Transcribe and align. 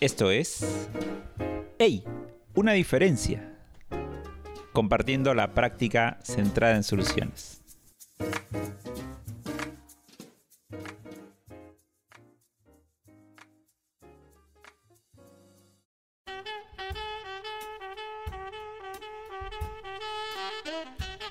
Esto 0.00 0.30
es... 0.30 0.88
¡Ey! 1.78 2.04
Una 2.54 2.72
diferencia. 2.72 3.56
Compartiendo 4.72 5.34
la 5.34 5.54
práctica 5.54 6.18
centrada 6.22 6.76
en 6.76 6.84
soluciones. 6.84 7.62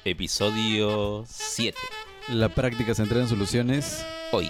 Episodio 0.04 1.26
7. 1.28 1.78
La 2.30 2.50
práctica 2.50 2.94
centrada 2.96 3.24
en 3.24 3.30
soluciones. 3.30 4.06
Hoy. 4.32 4.50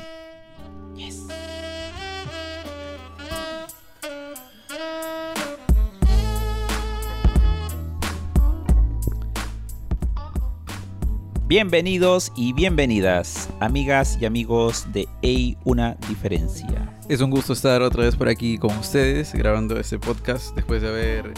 Bienvenidos 11.59 12.31
y 12.35 12.53
bienvenidas, 12.53 13.49
amigas 13.59 14.19
y 14.21 14.27
amigos 14.27 14.85
de 14.93 15.07
Ey 15.23 15.57
Una 15.63 15.97
Diferencia. 16.07 16.95
Es 17.09 17.19
un 17.19 17.31
gusto 17.31 17.53
estar 17.53 17.81
otra 17.81 18.03
vez 18.03 18.15
por 18.15 18.27
aquí 18.27 18.59
con 18.59 18.77
ustedes 18.77 19.33
grabando 19.33 19.79
este 19.79 19.97
podcast 19.97 20.55
después 20.55 20.83
de 20.83 20.89
haber 20.89 21.33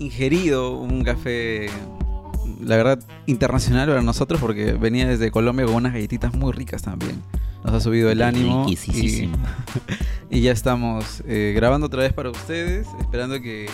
ingerido 0.00 0.76
un 0.76 1.04
café, 1.04 1.68
la 2.60 2.76
verdad, 2.76 2.98
internacional 3.26 3.86
para 3.90 4.02
nosotros 4.02 4.40
porque 4.40 4.72
venía 4.72 5.06
desde 5.06 5.30
Colombia 5.30 5.66
con 5.66 5.76
unas 5.76 5.92
galletitas 5.92 6.34
muy 6.34 6.50
ricas 6.50 6.82
también. 6.82 7.22
Nos 7.62 7.74
ha 7.74 7.80
subido 7.80 8.10
el 8.10 8.22
ánimo 8.22 8.66
y, 8.68 8.76
y, 10.30 10.40
ya 10.40 10.50
estamos 10.50 11.22
eh, 11.28 11.52
grabando 11.54 11.86
otra 11.86 12.02
vez 12.02 12.12
para 12.12 12.28
ustedes, 12.28 12.88
esperando 12.98 13.40
que 13.40 13.68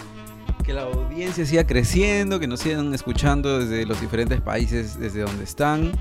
que 0.69 0.75
la 0.75 0.83
audiencia 0.83 1.47
siga 1.47 1.67
creciendo, 1.67 2.39
que 2.39 2.47
nos 2.47 2.61
sigan 2.61 2.93
escuchando 2.93 3.59
desde 3.59 3.87
los 3.87 4.03
diferentes 4.03 4.39
países, 4.43 5.01
desde 5.01 5.23
donde 5.23 5.45
están. 5.45 5.93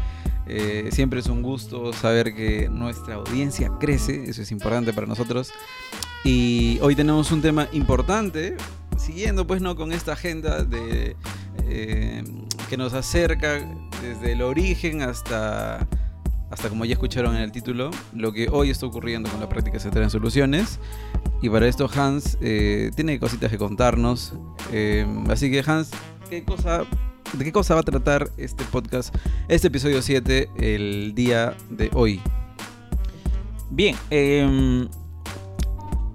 Eh, 0.46 0.90
siempre 0.92 1.22
es 1.22 1.28
un 1.28 1.42
gusto 1.42 1.94
saber 1.94 2.36
que 2.36 2.68
nuestra 2.68 3.16
audiencia 3.16 3.72
crece, 3.80 4.26
eso 4.30 4.42
es 4.42 4.52
importante 4.52 4.92
para 4.92 5.08
nosotros. 5.08 5.54
Y 6.26 6.80
hoy 6.82 6.98
tenemos 6.98 7.32
un 7.32 7.42
tema 7.42 7.70
importante, 7.72 8.58
siguiendo 8.98 9.48
pues 9.48 9.62
no 9.62 9.78
con 9.78 9.94
esta 9.94 10.12
agenda 10.12 10.66
de, 10.66 11.16
eh, 11.64 12.26
que 12.70 12.76
nos 12.76 12.94
acerca 12.94 13.66
desde 14.02 14.34
el 14.34 14.42
origen 14.42 15.02
hasta 15.02 15.88
hasta 16.50 16.70
como 16.70 16.86
ya 16.86 16.94
escucharon 16.94 17.36
en 17.36 17.42
el 17.42 17.52
título, 17.52 17.92
lo 18.14 18.32
que 18.32 18.48
hoy 18.50 18.70
está 18.70 18.86
ocurriendo 18.86 19.30
con 19.30 19.40
la 19.40 19.50
práctica 19.50 19.80
central 19.80 20.06
en 20.06 20.10
soluciones. 20.10 20.80
Y 21.41 21.49
para 21.49 21.67
esto 21.67 21.89
Hans 21.93 22.38
eh, 22.41 22.91
tiene 22.95 23.19
cositas 23.19 23.52
que 23.52 23.57
contarnos. 23.57 24.33
Eh, 24.71 25.05
así 25.30 25.52
que 25.52 25.63
Hans, 25.66 25.91
¿qué 26.30 26.43
cosa, 26.43 26.83
¿de 27.33 27.45
qué 27.45 27.52
cosa 27.52 27.75
va 27.75 27.81
a 27.81 27.83
tratar 27.83 28.30
este 28.38 28.63
podcast, 28.66 29.16
este 29.47 29.67
episodio 29.67 30.02
7, 30.02 30.49
el 30.58 31.13
día 31.13 31.55
de 31.69 31.91
hoy? 31.93 32.21
Bien, 33.69 33.95
em, 34.09 34.88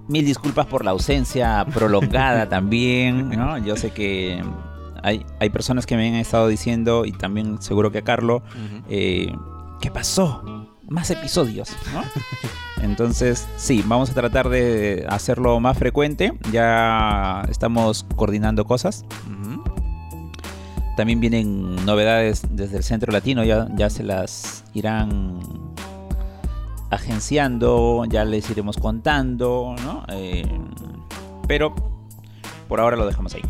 mil 0.08 0.24
disculpas 0.24 0.66
por 0.66 0.84
la 0.84 0.90
ausencia 0.90 1.64
prolongada 1.72 2.48
también, 2.48 3.28
¿no? 3.30 3.58
Yo 3.58 3.76
sé 3.76 3.90
que 3.90 4.42
hay, 5.04 5.24
hay, 5.38 5.50
personas 5.50 5.86
que 5.86 5.96
me 5.96 6.08
han 6.08 6.16
estado 6.16 6.48
diciendo, 6.48 7.04
y 7.04 7.12
también 7.12 7.62
seguro 7.62 7.92
que 7.92 7.98
a 7.98 8.02
Carlos, 8.02 8.42
¿qué 8.88 9.90
pasó? 9.92 10.68
Más 10.88 11.10
episodios, 11.10 11.70
¿no? 11.94 12.02
Entonces, 12.83 13.48
sí, 13.56 13.83
vamos 13.86 14.11
a 14.11 14.14
tratar 14.14 14.48
de 14.48 15.06
hacerlo 15.08 15.58
más 15.61 15.78
frecuente. 15.78 16.33
Ya 16.50 17.42
estamos 17.48 18.05
coordinando 18.16 18.64
cosas. 18.64 19.05
También 20.96 21.20
vienen 21.20 21.77
novedades 21.86 22.42
desde 22.51 22.77
el 22.77 22.83
centro 22.83 23.12
latino, 23.12 23.42
ya, 23.45 23.89
se 23.89 24.02
las 24.02 24.64
irán 24.74 25.40
agenciando, 26.90 28.05
ya 28.05 28.27
les 28.27 28.51
iremos 28.51 28.77
contando, 28.77 29.74
¿no? 29.83 30.05
Eh, 30.08 30.46
pero 31.48 31.74
por 32.68 32.80
ahora 32.80 32.96
lo 32.98 33.06
dejamos 33.06 33.35
ahí. 33.35 33.42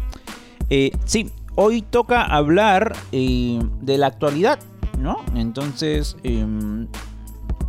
Eh, 0.71 0.93
sí, 1.05 1.33
hoy 1.57 1.83
toca 1.83 2.23
hablar 2.23 2.95
eh, 3.11 3.59
de 3.81 3.99
la 3.99 4.07
actualidad 4.07 4.61
¿no? 5.03 5.19
Entonces, 5.35 6.17
em, 6.23 6.87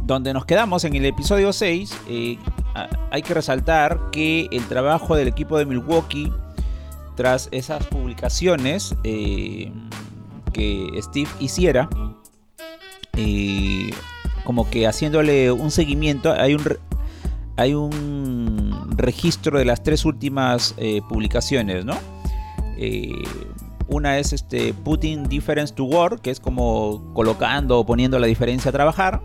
donde 0.05 0.33
nos 0.33 0.45
quedamos 0.45 0.83
en 0.83 0.95
el 0.95 1.05
episodio 1.05 1.53
6, 1.53 1.97
eh, 2.09 2.37
hay 3.11 3.21
que 3.21 3.33
resaltar 3.33 4.09
que 4.11 4.47
el 4.51 4.65
trabajo 4.67 5.15
del 5.15 5.27
equipo 5.27 5.57
de 5.57 5.65
Milwaukee, 5.65 6.31
tras 7.15 7.47
esas 7.51 7.85
publicaciones 7.85 8.95
eh, 9.03 9.71
que 10.51 10.89
Steve 11.01 11.29
hiciera, 11.39 11.89
eh, 13.15 13.91
como 14.43 14.69
que 14.69 14.87
haciéndole 14.87 15.51
un 15.51 15.71
seguimiento, 15.71 16.33
hay 16.33 16.55
un, 16.55 16.63
hay 17.55 17.73
un 17.73 18.93
registro 18.97 19.57
de 19.57 19.65
las 19.65 19.83
tres 19.83 20.03
últimas 20.05 20.75
publicaciones, 21.07 21.85
¿no? 21.85 21.97
Una 23.87 24.17
es 24.17 24.33
este 24.33 24.73
Putting 24.73 25.29
Difference 25.29 25.73
to 25.73 25.83
Work, 25.85 26.21
que 26.21 26.31
es 26.31 26.39
como 26.39 27.13
colocando 27.13 27.79
o 27.79 27.85
poniendo 27.85 28.17
la 28.17 28.27
diferencia 28.27 28.69
a 28.69 28.71
trabajar. 28.71 29.21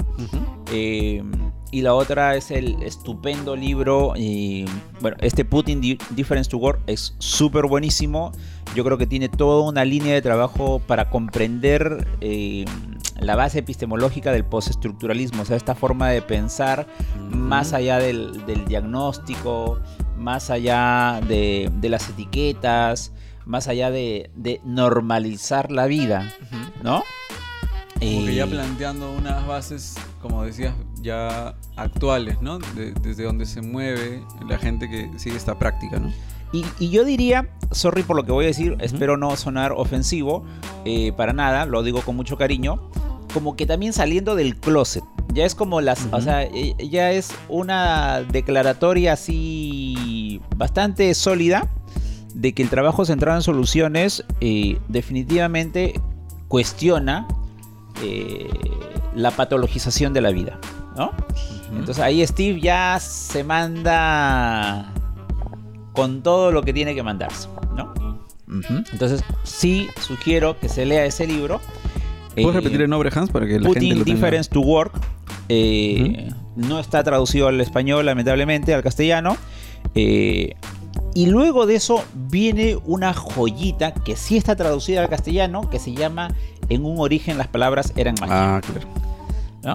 Eh, 0.73 1.23
y 1.71 1.83
la 1.83 1.95
otra 1.95 2.35
es 2.37 2.51
el 2.51 2.83
estupendo 2.83 3.57
libro. 3.57 4.15
Y 4.17 4.65
bueno, 5.01 5.17
este 5.21 5.45
Putting 5.45 5.99
Difference 6.11 6.51
to 6.51 6.59
Work 6.59 6.81
es 6.87 7.15
súper 7.19 7.67
buenísimo. 7.67 8.33
Yo 8.75 8.85
creo 8.85 8.99
que 8.99 9.07
tiene 9.07 9.29
toda 9.29 9.69
una 9.69 9.85
línea 9.85 10.15
de 10.15 10.23
trabajo 10.23 10.81
para 10.87 11.11
comprender 11.11 12.07
eh, 12.21 12.65
la 13.21 13.37
base 13.37 13.61
epistemológica 13.61 14.33
del 14.33 14.45
postestructuralismo. 14.45 15.43
O 15.43 15.45
sea, 15.45 15.57
esta 15.57 15.75
forma 15.75 16.09
de 16.09 16.23
pensar 16.23 16.87
más 17.31 17.73
allá 17.73 17.99
del, 17.99 18.45
diagnóstico, 18.67 19.79
más 20.17 20.51
allá 20.51 21.21
de, 21.27 21.71
de 21.81 21.89
las 21.89 22.09
etiquetas 22.09 23.13
más 23.49 23.67
allá 23.67 23.91
de, 23.91 24.61
normalizar 24.65 25.73
la 25.73 25.87
vida, 25.87 26.31
¿no? 26.83 27.03
Como 28.01 28.27
que 28.27 28.35
ya 28.35 28.47
planteando 28.47 29.13
unas 29.13 29.47
bases, 29.47 29.97
como 30.23 30.45
decías, 30.45 30.75
ya 31.01 31.57
actuales, 31.77 32.41
¿no? 32.41 32.59
desde 32.59 33.25
donde 33.25 33.45
se 33.45 33.61
mueve 33.61 34.23
la 34.49 34.59
gente 34.59 34.89
que 34.89 35.11
sigue 35.19 35.37
esta 35.37 35.59
práctica, 35.59 35.99
¿no? 35.99 36.13
Y, 36.53 36.91
yo 36.91 37.05
diría, 37.05 37.49
sorry 37.73 38.03
por 38.03 38.17
lo 38.17 38.25
que 38.25 38.33
voy 38.33 38.45
a 38.47 38.49
decir, 38.49 38.77
espero 38.81 39.17
no 39.17 39.37
sonar 39.37 39.73
ofensivo, 39.73 40.45
eh, 40.85 41.13
para 41.13 41.33
nada, 41.33 41.67
lo 41.67 41.83
digo 41.83 42.01
con 42.03 42.17
mucho 42.17 42.39
cariño, 42.39 42.91
como 43.35 43.55
que 43.55 43.67
también 43.67 43.93
saliendo 43.93 44.35
del 44.35 44.57
closet. 44.57 45.05
Ya 45.35 45.45
es 45.45 45.55
como 45.55 45.83
las, 45.83 46.09
o 46.11 46.21
sea, 46.23 46.45
e, 46.45 46.75
ya 46.89 47.13
es 47.13 47.33
una 47.49 48.23
declaratoria 48.23 49.13
así 49.13 50.41
bastante 50.57 51.13
sólida 51.15 51.69
de 52.35 52.55
que 52.55 52.63
el 52.63 52.71
trabajo 52.71 53.05
centrado 53.05 53.37
en 53.37 53.43
soluciones 53.43 54.25
eh, 54.41 54.79
definitivamente 54.89 56.01
cuestiona 56.49 57.29
eh, 58.03 58.49
la 59.15 59.31
patologización 59.31 60.13
de 60.13 60.21
la 60.21 60.31
vida, 60.31 60.59
¿no? 60.97 61.13
Entonces 61.71 61.99
ahí 61.99 62.27
Steve 62.27 62.61
ya 62.61 62.99
se 63.01 63.45
manda 63.45 64.93
con 65.93 66.23
todo 66.23 66.51
lo 66.51 66.63
que 66.63 66.73
tiene 66.73 66.95
que 66.95 67.03
mandarse, 67.03 67.49
¿no? 67.77 67.93
Entonces 68.93 69.23
sí 69.43 69.89
sugiero 70.01 70.59
que 70.59 70.69
se 70.69 70.87
lea 70.87 71.05
ese 71.05 71.27
libro. 71.27 71.61
¿Puedes 72.35 72.51
eh, 72.51 72.53
repetir 72.53 72.83
el 72.83 72.91
nombre, 72.91 73.11
Hans, 73.15 73.31
para 73.31 73.47
que 73.47 73.61
la 73.61 73.69
gente 73.69 73.95
lo 73.95 74.05
Difference 74.05 74.51
to 74.51 74.61
Work. 74.61 74.93
No 76.57 76.81
está 76.81 77.05
traducido 77.05 77.49
al 77.49 77.61
español, 77.61 78.07
lamentablemente, 78.07 78.75
al 78.75 78.83
castellano. 78.83 79.37
Y 81.15 81.27
luego 81.27 81.67
de 81.67 81.75
eso 81.75 82.05
viene 82.15 82.79
una 82.85 83.13
joyita 83.13 83.93
que 83.93 84.17
sí 84.17 84.37
está 84.37 84.57
traducida 84.57 85.01
al 85.03 85.09
castellano, 85.09 85.69
que 85.69 85.79
se 85.79 85.93
llama 85.93 86.29
En 86.69 86.85
un 86.85 87.01
origen 87.01 87.39
las 87.39 87.49
palabras 87.49 87.93
eran 87.97 88.15
magia. 88.21 88.57
Ah, 88.57 88.61
claro. 88.61 89.09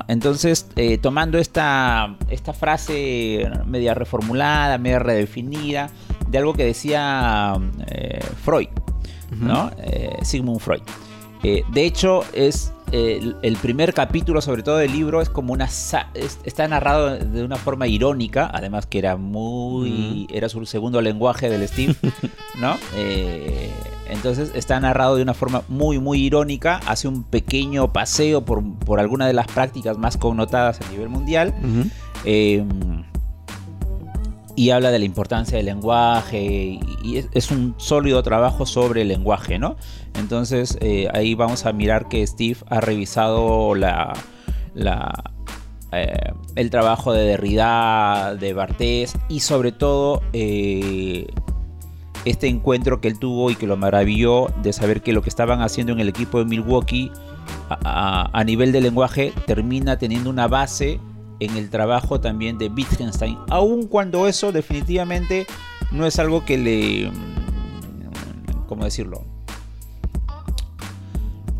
Entonces, 0.08 0.68
eh, 0.76 0.98
tomando 0.98 1.38
esta, 1.38 2.16
esta 2.30 2.54
frase 2.54 3.50
media 3.66 3.94
reformulada, 3.94 4.78
media 4.78 5.00
redefinida, 5.00 5.90
de 6.28 6.38
algo 6.38 6.54
que 6.54 6.66
decía 6.66 7.54
eh, 7.88 8.20
Freud, 8.44 8.70
¿no? 9.32 9.72
Eh, 9.78 10.18
Sigmund 10.24 10.60
Freud. 10.60 10.82
de 11.44 11.86
hecho, 11.86 12.24
es 12.34 12.72
el, 12.92 13.58
primer 13.62 13.94
capítulo, 13.94 14.42
sobre 14.42 14.64
todo 14.64 14.78
del 14.78 14.92
libro, 14.92 15.22
es 15.22 15.30
como 15.30 15.54
una. 15.54 15.66
está 15.66 16.68
narrado 16.68 17.18
de 17.18 17.44
una 17.44 17.58
forma 17.58 17.88
irónica, 17.88 18.50
además 18.52 18.86
que 18.86 19.00
era 19.00 19.18
muy. 19.18 20.28
Era 20.32 20.50
su 20.50 20.66
segundo 20.66 21.02
lenguaje 21.02 21.50
del 21.50 21.68
Steve, 21.68 21.96
¿no? 22.60 22.78
Entonces 24.14 24.52
está 24.56 24.80
narrado 24.80 25.16
de 25.16 25.24
una 25.24 25.34
forma 25.34 25.64
muy, 25.68 26.00
muy 26.00 26.22
irónica. 26.22 26.80
Hace 26.88 27.08
un 27.08 27.24
pequeño 27.24 27.92
paseo 27.92 28.46
por, 28.46 28.64
por 28.80 29.00
alguna 29.00 29.28
de 29.28 29.34
las 29.34 29.48
prácticas 29.48 29.98
más 29.98 30.18
connotadas 30.18 30.80
a 30.82 30.90
nivel 30.92 31.10
mundial. 31.10 31.54
Em, 32.24 33.04
y 34.56 34.70
habla 34.70 34.92
de 34.92 35.00
la 35.00 35.06
importancia 35.06 35.58
del 35.58 35.66
lenguaje 35.66 36.80
y, 37.04 37.28
es, 37.34 37.52
un 37.52 37.74
sólido 37.78 38.22
trabajo 38.22 38.66
sobre 38.66 39.02
el 39.02 39.08
lenguaje, 39.08 39.58
¿no? 39.58 39.78
Entonces 40.20 40.78
eh, 40.80 41.08
ahí 41.12 41.34
vamos 41.34 41.66
a 41.66 41.74
mirar 41.74 42.08
que 42.08 42.26
Steve 42.26 42.58
ha 42.70 42.80
revisado 42.80 43.74
la, 43.74 44.14
eh, 45.92 46.34
el 46.56 46.70
trabajo 46.70 47.14
de 47.14 47.24
Derrida, 47.24 48.36
de 48.36 48.54
Bartés 48.54 49.16
y 49.28 49.40
sobre 49.40 49.72
todo 49.72 50.22
eh, 50.34 51.26
este 52.26 52.48
encuentro 52.48 53.02
que 53.02 53.08
él 53.08 53.20
tuvo 53.20 53.52
y 53.52 53.56
que 53.56 53.68
lo 53.68 53.78
maravilló 53.78 54.48
de 54.62 54.74
saber 54.74 55.02
que 55.02 55.14
lo 55.14 55.22
que 55.22 55.30
estaban 55.30 55.62
haciendo 55.62 55.94
en 55.94 56.00
el 56.00 56.10
equipo 56.10 56.40
de 56.40 56.46
Milwaukee 56.46 57.12
a 57.70 58.44
nivel 58.46 58.72
de 58.72 58.82
lenguaje 58.82 59.34
termina 59.46 59.98
teniendo 59.98 60.30
una 60.30 60.48
base 60.48 61.00
en 61.40 61.58
el 61.58 61.70
trabajo 61.70 62.20
también 62.20 62.58
de 62.58 62.68
Wittgenstein, 62.68 63.38
aun 63.50 63.88
cuando 63.88 64.28
eso 64.28 64.52
definitivamente 64.52 65.46
no 65.92 66.06
es 66.06 66.20
algo 66.20 66.46
que 66.46 66.58
le... 66.58 67.10
Mm, 67.10 68.66
¿Cómo 68.68 68.86
decirlo? 68.86 69.24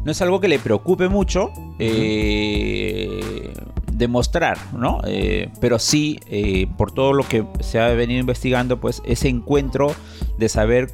No 0.04 0.12
es 0.12 0.22
algo 0.22 0.40
que 0.40 0.48
le 0.48 0.60
preocupe 0.60 1.08
mucho 1.08 1.52
eh, 1.80 3.54
demostrar, 3.98 4.58
¿no? 4.74 5.00
Eh, 5.06 5.50
pero 5.60 5.80
sí, 5.80 6.20
eh, 6.28 6.68
por 6.78 6.92
todo 6.92 7.14
lo 7.14 7.28
que 7.28 7.46
se 7.60 7.80
ha 7.80 7.88
venido 7.90 8.20
investigando, 8.20 8.80
pues 8.80 9.02
ese 9.06 9.30
encuentro 9.30 9.94
de 10.38 10.50
saber 10.50 10.94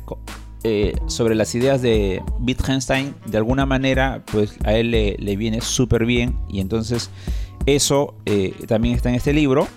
sobre 1.08 1.36
las 1.36 1.56
ideas 1.56 1.82
de 1.82 2.22
Wittgenstein, 2.42 3.16
de 3.26 3.38
alguna 3.38 3.66
manera, 3.66 4.24
pues 4.30 4.58
a 4.66 4.74
él 4.74 4.92
le, 4.92 5.16
le 5.18 5.38
viene 5.38 5.62
súper 5.62 6.06
bien 6.06 6.38
y 6.50 6.60
entonces 6.60 7.10
eso 7.66 8.16
eh, 8.26 8.54
también 8.68 8.96
está 8.96 9.10
en 9.10 9.16
este 9.16 9.34
libro. 9.34 9.68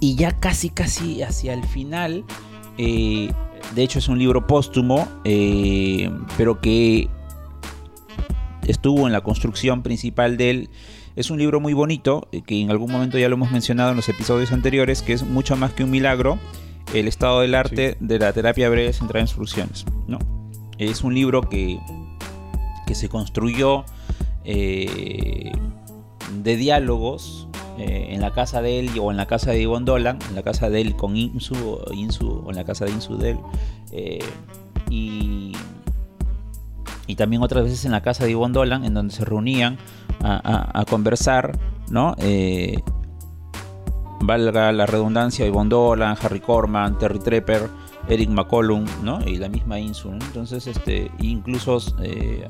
Y 0.00 0.14
ya 0.14 0.32
casi, 0.32 0.70
casi 0.70 1.22
hacia 1.22 1.52
el 1.52 1.62
final, 1.64 2.24
eh, 2.78 3.30
de 3.74 3.82
hecho 3.82 3.98
es 3.98 4.08
un 4.08 4.18
libro 4.18 4.46
póstumo, 4.46 5.06
eh, 5.24 6.10
pero 6.36 6.60
que 6.60 7.08
estuvo 8.66 9.06
en 9.06 9.12
la 9.12 9.20
construcción 9.20 9.82
principal 9.82 10.36
de 10.36 10.50
él. 10.50 10.70
Es 11.18 11.30
un 11.30 11.38
libro 11.38 11.58
muy 11.58 11.72
bonito, 11.72 12.28
que 12.46 12.60
en 12.60 12.70
algún 12.70 12.92
momento 12.92 13.18
ya 13.18 13.28
lo 13.28 13.34
hemos 13.34 13.50
mencionado 13.50 13.90
en 13.90 13.96
los 13.96 14.08
episodios 14.08 14.52
anteriores, 14.52 15.02
que 15.02 15.12
es 15.12 15.24
mucho 15.24 15.56
más 15.56 15.72
que 15.72 15.82
un 15.82 15.90
milagro, 15.90 16.38
el 16.94 17.08
estado 17.08 17.40
del 17.40 17.56
arte 17.56 17.96
de 17.98 18.20
la 18.20 18.32
terapia 18.32 18.68
breve 18.68 18.92
centrada 18.92 19.22
en 19.22 19.26
soluciones. 19.26 19.84
¿no? 20.06 20.20
Es 20.78 21.02
un 21.02 21.14
libro 21.14 21.42
que, 21.42 21.80
que 22.86 22.94
se 22.94 23.08
construyó 23.08 23.84
de 24.44 25.50
diálogos 26.44 27.48
eh, 27.78 28.10
en 28.10 28.20
la 28.20 28.30
casa 28.30 28.62
de 28.62 28.78
él 28.78 28.90
o 29.00 29.10
en 29.10 29.16
la 29.16 29.26
casa 29.26 29.50
de 29.50 29.60
Ivonne 29.60 29.86
Dolan, 29.86 30.20
en 30.28 30.36
la 30.36 30.44
casa 30.44 30.70
de 30.70 30.80
él 30.82 30.94
con 30.94 31.16
Insu, 31.16 31.56
o 31.56 31.90
en 32.48 32.54
la 32.54 32.62
casa 32.62 32.84
de 32.84 32.92
Insu 32.92 33.18
de 33.18 33.30
él, 33.30 33.38
eh, 33.90 34.24
y, 34.88 35.50
y 37.08 37.16
también 37.16 37.42
otras 37.42 37.64
veces 37.64 37.84
en 37.86 37.90
la 37.90 38.02
casa 38.02 38.24
de 38.24 38.30
Ivonne 38.30 38.54
Dolan, 38.54 38.84
en 38.84 38.94
donde 38.94 39.12
se 39.12 39.24
reunían 39.24 39.78
a, 40.22 40.84
conversar, 40.88 41.58
¿no? 41.90 42.14
Eh, 42.18 42.82
valga 44.20 44.72
la 44.72 44.86
redundancia, 44.86 45.46
Ivonne 45.46 45.70
Dolan, 45.70 46.16
Harry 46.22 46.40
Corman, 46.40 46.98
Terry 46.98 47.18
Trepper, 47.18 47.68
Eric 48.08 48.30
McCollum, 48.30 48.84
¿no? 49.02 49.20
Y 49.26 49.36
la 49.36 49.48
misma 49.48 49.78
Insu, 49.78 50.10
Entonces, 50.10 50.66
este, 50.66 51.10
incluso 51.18 51.78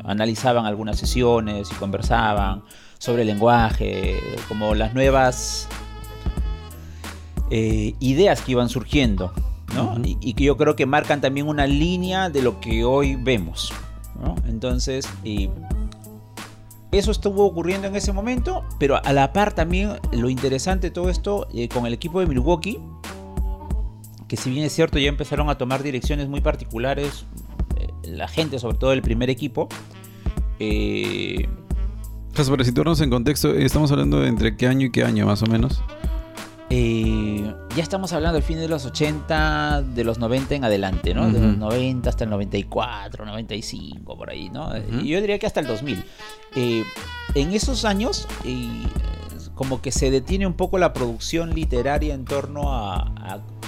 analizaban 0.04 0.66
algunas 0.66 0.98
sesiones 0.98 1.70
y 1.70 1.74
conversaban 1.74 2.62
sobre 2.98 3.22
el 3.22 3.28
lenguaje, 3.28 4.18
como 4.48 4.74
las 4.74 4.94
nuevas 4.94 5.68
eh, 7.50 7.94
ideas 8.00 8.42
que 8.42 8.52
iban 8.52 8.68
surgiendo, 8.68 9.32
¿no? 9.74 9.96
y, 10.04 10.34
que 10.34 10.44
yo 10.44 10.58
creo 10.58 10.76
que 10.76 10.84
marcan 10.84 11.22
también 11.22 11.48
una 11.48 11.66
línea 11.66 12.28
de 12.28 12.42
lo 12.42 12.60
que 12.60 12.84
hoy 12.84 13.16
vemos. 13.16 13.72
¿no? 14.22 14.34
Entonces, 14.46 15.08
eso 16.92 17.10
estuvo 17.10 17.44
ocurriendo 17.44 17.86
en 17.86 17.96
ese 17.96 18.12
momento, 18.12 18.64
pero 18.78 19.04
a 19.04 19.12
la 19.12 19.32
par 19.32 19.54
también 19.54 19.92
lo 20.12 20.30
interesante 20.30 20.88
de 20.88 20.90
todo 20.90 21.10
esto 21.10 21.46
eh, 21.52 21.68
con 21.68 21.86
el 21.86 21.92
equipo 21.92 22.20
de 22.20 22.26
Milwaukee, 22.26 22.78
que 24.26 24.36
si 24.36 24.50
bien 24.50 24.64
es 24.64 24.72
cierto 24.72 24.98
ya 24.98 25.08
empezaron 25.08 25.48
a 25.50 25.58
tomar 25.58 25.82
direcciones 25.82 26.28
muy 26.28 26.40
particulares, 26.40 27.24
eh, 27.76 27.88
la 28.04 28.28
gente, 28.28 28.58
sobre 28.58 28.78
todo 28.78 28.92
el 28.92 29.02
primer 29.02 29.30
equipo, 29.30 29.68
eh, 30.60 31.48
para 32.46 32.64
situarnos 32.64 33.00
en 33.00 33.10
contexto, 33.10 33.52
eh, 33.52 33.64
estamos 33.64 33.90
hablando 33.90 34.20
de 34.20 34.28
entre 34.28 34.56
qué 34.56 34.68
año 34.68 34.86
y 34.86 34.90
qué 34.90 35.02
año 35.02 35.26
más 35.26 35.42
o 35.42 35.46
menos. 35.46 35.82
Eh, 36.70 37.54
ya 37.74 37.82
estamos 37.82 38.12
hablando 38.12 38.34
del 38.34 38.42
fin 38.42 38.58
de 38.58 38.68
los 38.68 38.84
80, 38.84 39.82
de 39.82 40.04
los 40.04 40.18
90 40.18 40.54
en 40.56 40.64
adelante, 40.64 41.14
¿no? 41.14 41.30
De 41.30 41.40
los 41.40 41.56
90 41.56 42.08
hasta 42.10 42.24
el 42.24 42.30
94, 42.30 43.24
95, 43.24 44.16
por 44.16 44.30
ahí, 44.30 44.50
¿no? 44.50 44.76
Yo 44.76 45.20
diría 45.20 45.38
que 45.38 45.46
hasta 45.46 45.60
el 45.60 45.66
2000. 45.66 46.04
Eh, 46.56 46.84
en 47.34 47.52
esos 47.52 47.84
años, 47.84 48.28
como 49.54 49.80
que 49.80 49.92
se 49.92 50.10
detiene 50.10 50.46
un 50.46 50.54
poco 50.54 50.78
la 50.78 50.92
producción 50.92 51.54
literaria 51.54 52.14
en 52.14 52.24
torno 52.24 52.72
a, 52.72 53.12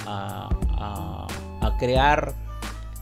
a 0.05 1.77
crear 1.79 2.35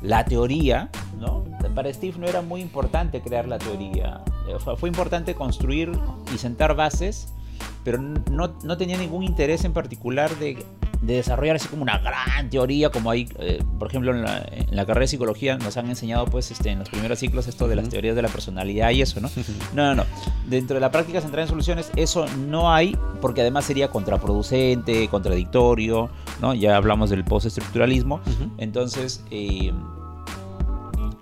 la 0.01 0.25
teoría, 0.25 0.89
¿no? 1.19 1.43
Para 1.75 1.93
Steve 1.93 2.17
no 2.17 2.27
era 2.27 2.41
muy 2.41 2.61
importante 2.61 3.21
crear 3.21 3.47
la 3.47 3.57
teoría. 3.57 4.21
Eh, 4.47 4.75
fue 4.77 4.89
importante 4.89 5.35
construir 5.35 5.91
y 6.33 6.37
sentar 6.37 6.75
bases, 6.75 7.33
pero 7.83 7.97
no, 7.97 8.53
no 8.63 8.77
tenía 8.77 8.97
ningún 8.97 9.23
interés 9.23 9.63
en 9.63 9.73
particular 9.73 10.35
de, 10.37 10.63
de, 11.01 11.13
desarrollar 11.13 11.55
así 11.55 11.67
como 11.67 11.83
una 11.83 11.97
gran 11.99 12.49
teoría, 12.49 12.89
como 12.89 13.11
hay, 13.11 13.27
eh, 13.39 13.63
por 13.77 13.87
ejemplo, 13.87 14.11
en 14.11 14.23
la, 14.23 14.45
en 14.51 14.75
la, 14.75 14.85
carrera 14.85 15.01
de 15.01 15.07
psicología 15.07 15.57
nos 15.57 15.77
han 15.77 15.89
enseñado, 15.89 16.25
pues, 16.25 16.51
este, 16.51 16.69
en 16.69 16.79
los 16.79 16.89
primeros 16.89 17.19
ciclos 17.19 17.47
esto 17.47 17.67
de 17.67 17.75
las 17.75 17.89
teorías 17.89 18.15
de 18.15 18.21
la 18.21 18.29
personalidad 18.29 18.91
y 18.91 19.01
eso, 19.01 19.19
¿no? 19.21 19.29
No, 19.73 19.83
no, 19.83 19.95
no. 19.95 20.05
Dentro 20.47 20.75
de 20.75 20.81
la 20.81 20.91
práctica 20.91 21.21
centrada 21.21 21.43
en 21.43 21.49
soluciones, 21.49 21.91
eso 21.95 22.25
no 22.47 22.73
hay, 22.73 22.97
porque 23.21 23.41
además 23.41 23.65
sería 23.65 23.89
contraproducente, 23.89 25.07
contradictorio, 25.07 26.09
¿no? 26.41 26.53
Ya 26.53 26.75
hablamos 26.75 27.09
del 27.09 27.23
postestructuralismo. 27.23 28.19
Entonces, 28.57 29.23
eh, 29.31 29.71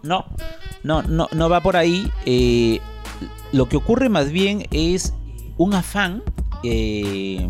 no, 0.03 0.25
no, 0.83 1.03
no, 1.03 1.27
no 1.31 1.49
va 1.49 1.61
por 1.61 1.75
ahí. 1.75 2.11
Eh, 2.25 2.79
lo 3.51 3.69
que 3.69 3.77
ocurre 3.77 4.09
más 4.09 4.31
bien 4.31 4.65
es 4.71 5.13
un 5.57 5.73
afán, 5.73 6.23
eh, 6.63 7.47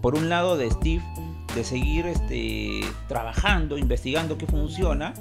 por 0.00 0.14
un 0.14 0.28
lado, 0.28 0.56
de 0.56 0.70
Steve 0.70 1.02
de 1.54 1.64
seguir 1.64 2.06
este, 2.06 2.80
trabajando, 3.08 3.78
investigando 3.78 4.36
qué 4.38 4.46
funciona. 4.46 5.14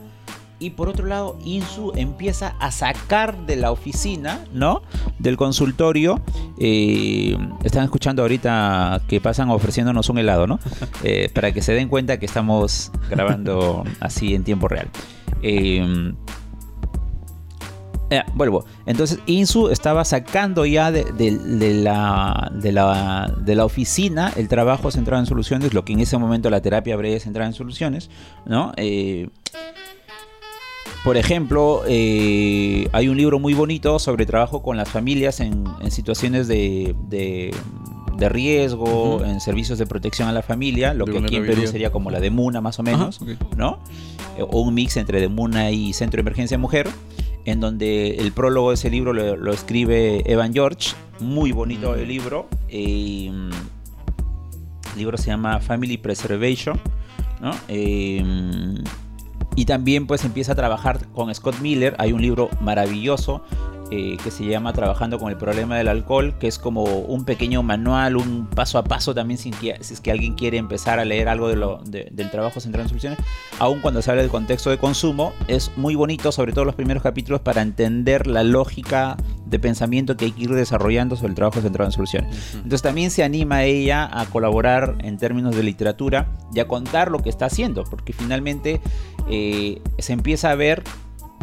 Y 0.59 0.71
por 0.71 0.87
otro 0.87 1.07
lado, 1.07 1.37
Insu 1.43 1.91
empieza 1.95 2.55
a 2.59 2.71
sacar 2.71 3.45
de 3.45 3.57
la 3.57 3.71
oficina, 3.71 4.39
¿no? 4.53 4.81
Del 5.19 5.35
consultorio. 5.35 6.21
Eh, 6.57 7.37
están 7.63 7.83
escuchando 7.83 8.21
ahorita 8.21 9.01
que 9.07 9.19
pasan 9.19 9.49
ofreciéndonos 9.49 10.09
un 10.09 10.19
helado, 10.19 10.47
¿no? 10.47 10.59
para 11.33 11.51
que 11.51 11.61
se 11.61 11.73
den 11.73 11.89
cuenta 11.89 12.17
que 12.17 12.25
estamos 12.25 12.91
grabando 13.09 13.83
así 13.99 14.33
en 14.35 14.43
tiempo 14.43 14.69
real. 14.69 14.87
Eh, 15.41 16.13
vuelvo. 18.33 18.65
Entonces 18.85 19.19
Insu 19.25 19.69
estaba 19.69 20.05
sacando 20.05 20.65
ya 20.65 20.91
de, 20.91 21.03
la, 21.83 22.51
de, 22.53 23.55
la, 23.55 23.65
oficina 23.65 24.31
el 24.35 24.47
trabajo 24.47 24.91
centrado 24.91 25.21
en 25.21 25.25
soluciones, 25.25 25.73
lo 25.73 25.85
que 25.85 25.93
en 25.93 25.99
ese 25.99 26.17
momento 26.17 26.49
la 26.49 26.61
terapia 26.61 26.95
breve 26.95 27.19
centrada 27.19 27.47
en 27.47 27.53
soluciones, 27.53 28.09
¿no? 28.45 28.73
Eh, 28.77 29.29
por 31.03 31.17
ejemplo, 31.17 31.83
eh, 31.85 32.87
hay 32.93 33.09
un 33.09 33.17
libro 33.17 33.37
muy 33.37 33.53
bonito 33.53 33.99
sobre 33.99 34.25
trabajo 34.25 34.61
con 34.63 34.77
las 34.77 34.87
familias 34.87 35.41
en, 35.41 35.65
situaciones 35.89 36.47
de, 36.47 37.53
riesgo, 38.17 39.21
en 39.25 39.41
servicios 39.41 39.79
de 39.79 39.85
protección 39.85 40.29
a 40.29 40.31
la 40.31 40.41
familia, 40.41 40.93
lo 40.93 41.05
que 41.05 41.17
aquí 41.17 41.35
en 41.35 41.45
Perú 41.45 41.67
sería 41.67 41.91
como 41.91 42.09
la 42.09 42.21
de 42.21 42.29
Muna 42.29 42.61
más 42.61 42.79
o 42.79 42.83
menos, 42.83 43.19
¿no? 43.57 43.79
O 44.39 44.61
un 44.61 44.73
mix 44.73 44.95
entre 44.95 45.19
de 45.19 45.27
Muna 45.27 45.71
y 45.71 45.91
Centro 45.91 46.17
de 46.17 46.21
Emergencia 46.21 46.57
Mujer 46.57 46.87
en 47.45 47.59
donde 47.59 48.15
el 48.17 48.31
prólogo 48.31 48.69
de 48.69 48.75
ese 48.75 48.89
libro 48.89 49.13
lo, 49.13 49.53
escribe 49.53 50.23
Evan 50.25 50.53
George, 50.53 50.91
muy 51.19 51.51
bonito 51.51 51.95
el 51.95 52.07
libro. 52.07 52.47
Eh, 52.69 53.27
el 54.93 54.97
libro 54.97 55.17
se 55.17 55.27
llama 55.27 55.59
Family 55.59 55.97
Preservation, 55.97 56.79
eh, 57.67 58.23
y 59.55 59.65
también 59.65 60.07
pues 60.07 60.23
empieza 60.25 60.53
a 60.53 60.55
trabajar 60.55 61.07
con 61.09 61.33
Scott 61.33 61.59
Miller, 61.59 61.95
hay 61.99 62.13
un 62.13 62.21
libro 62.21 62.49
maravilloso 62.61 63.43
eh, 63.91 64.17
que 64.23 64.31
se 64.31 64.45
llama 64.45 64.73
Trabajando 64.73 65.19
con 65.19 65.29
el 65.29 65.37
problema 65.37 65.77
del 65.77 65.87
alcohol, 65.87 66.33
que 66.39 66.47
es 66.47 66.57
como 66.57 66.83
un 66.83 67.25
pequeño 67.25 67.61
manual, 67.61 68.15
un 68.15 68.47
paso 68.47 68.79
a 68.79 68.83
paso 68.83 69.13
también 69.13 69.37
si, 69.37 69.51
es 69.69 70.01
que 70.01 70.09
alguien 70.09 70.33
quiere 70.33 70.57
empezar 70.57 70.97
a 70.97 71.05
leer 71.05 71.29
algo 71.29 71.47
de 71.47 71.57
lo, 71.57 71.79
del 71.83 72.31
trabajo 72.31 72.59
central 72.59 72.83
en 72.85 72.89
soluciones, 72.89 73.19
aun 73.59 73.81
cuando 73.81 74.01
se 74.01 74.09
habla 74.09 74.23
del 74.23 74.31
contexto 74.31 74.71
de 74.71 74.79
consumo, 74.79 75.33
es 75.47 75.71
muy 75.75 75.93
bonito, 75.93 76.31
sobre 76.31 76.53
todo 76.53 76.65
los 76.65 76.73
primeros 76.73 77.03
capítulos, 77.03 77.41
para 77.41 77.61
entender 77.61 78.25
la 78.25 78.43
lógica 78.43 79.15
de 79.53 79.59
pensamiento 79.59 80.17
que 80.17 80.25
hay 80.25 80.31
que 80.31 80.43
ir 80.43 80.53
desarrollando 80.53 81.15
sobre 81.15 81.29
el 81.29 81.35
trabajo 81.35 81.61
centrado 81.61 81.87
en 81.87 81.91
soluciones. 81.91 82.55
Entonces 82.55 82.81
también 82.81 83.11
se 83.11 83.23
anima 83.23 83.57
a 83.57 83.63
ella 83.65 84.09
a 84.11 84.25
colaborar 84.25 84.95
en 85.01 85.17
términos 85.17 85.55
de 85.55 85.61
literatura 85.61 86.27
y 86.53 86.59
a 86.59 86.67
contar 86.67 87.11
lo 87.11 87.19
que 87.19 87.29
está 87.29 87.45
haciendo, 87.45 87.83
porque 87.83 88.13
finalmente 88.13 88.81
eh, 89.29 89.79
se 89.99 90.13
empieza 90.13 90.49
a 90.49 90.55
ver 90.55 90.83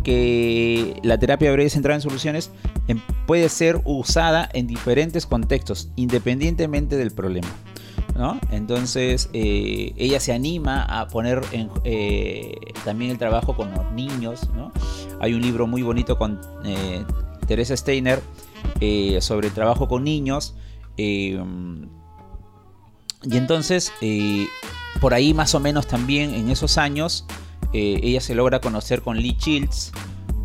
que 0.02 0.98
la 1.04 1.18
terapia 1.18 1.52
breve 1.52 1.70
centrada 1.70 1.94
en 1.94 2.02
soluciones 2.02 2.50
em, 2.88 3.00
puede 3.26 3.48
ser 3.48 3.80
usada 3.84 4.48
en 4.54 4.66
diferentes 4.66 5.24
contextos, 5.24 5.90
independientemente 5.94 6.96
del 6.96 7.12
problema. 7.12 7.48
Entonces 8.50 9.30
eh, 9.32 9.94
ella 9.96 10.20
se 10.20 10.32
anima 10.32 10.82
a 10.82 11.08
poner 11.08 11.40
en, 11.52 11.70
eh, 11.84 12.54
también 12.84 13.10
el 13.10 13.18
trabajo 13.18 13.56
con 13.56 13.70
los 13.72 13.90
niños. 13.92 14.48
Hay 15.20 15.34
un 15.34 15.40
libro 15.40 15.66
muy 15.66 15.82
bonito 15.82 16.18
con 16.18 16.40
eh, 16.64 17.04
Teresa 17.50 17.76
Steiner 17.76 18.22
sobre 19.20 19.48
el 19.48 19.52
trabajo 19.52 19.88
con 19.88 20.04
niños. 20.04 20.54
y 20.96 21.36
entonces, 23.32 23.92
por 25.00 25.14
ahí 25.14 25.34
más 25.34 25.54
o 25.54 25.60
menos 25.60 25.86
también 25.88 26.32
en 26.32 26.48
esos 26.48 26.78
años, 26.78 27.26
eh, 27.72 28.00
ella 28.02 28.20
se 28.20 28.34
logra 28.34 28.60
conocer 28.60 29.02
con 29.02 29.16
Lee 29.16 29.36
Childs, 29.36 29.92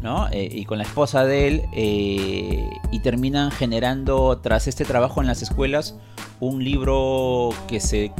¿no? 0.01 0.27
Eh, 0.29 0.49
y 0.51 0.65
con 0.65 0.77
la 0.77 0.83
esposa 0.83 1.25
de 1.25 1.47
él, 1.47 1.61
eh, 1.73 2.69
y 2.91 2.99
terminan 2.99 3.51
generando, 3.51 4.39
tras 4.41 4.67
este 4.67 4.85
trabajo 4.85 5.21
en 5.21 5.27
las 5.27 5.41
escuelas, 5.41 5.95
un 6.39 6.63
libro 6.63 7.49
que 7.67 7.79
se, 7.79 8.11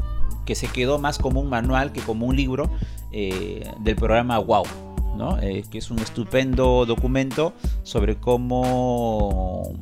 que 0.46 0.56
se 0.56 0.68
quedó 0.68 0.98
más 0.98 1.20
como 1.20 1.40
un 1.42 1.50
manual 1.50 1.92
que 1.92 2.02
como 2.02 2.26
un 2.26 2.36
libro 2.36 2.70
del 3.12 3.96
programa 3.96 4.40
WOW. 4.40 4.66
¿No? 5.16 5.38
que 5.38 5.78
es 5.78 5.92
un 5.92 6.00
estupendo 6.00 6.86
documento 6.86 7.54
sobre 7.84 8.16
cómo 8.16 9.74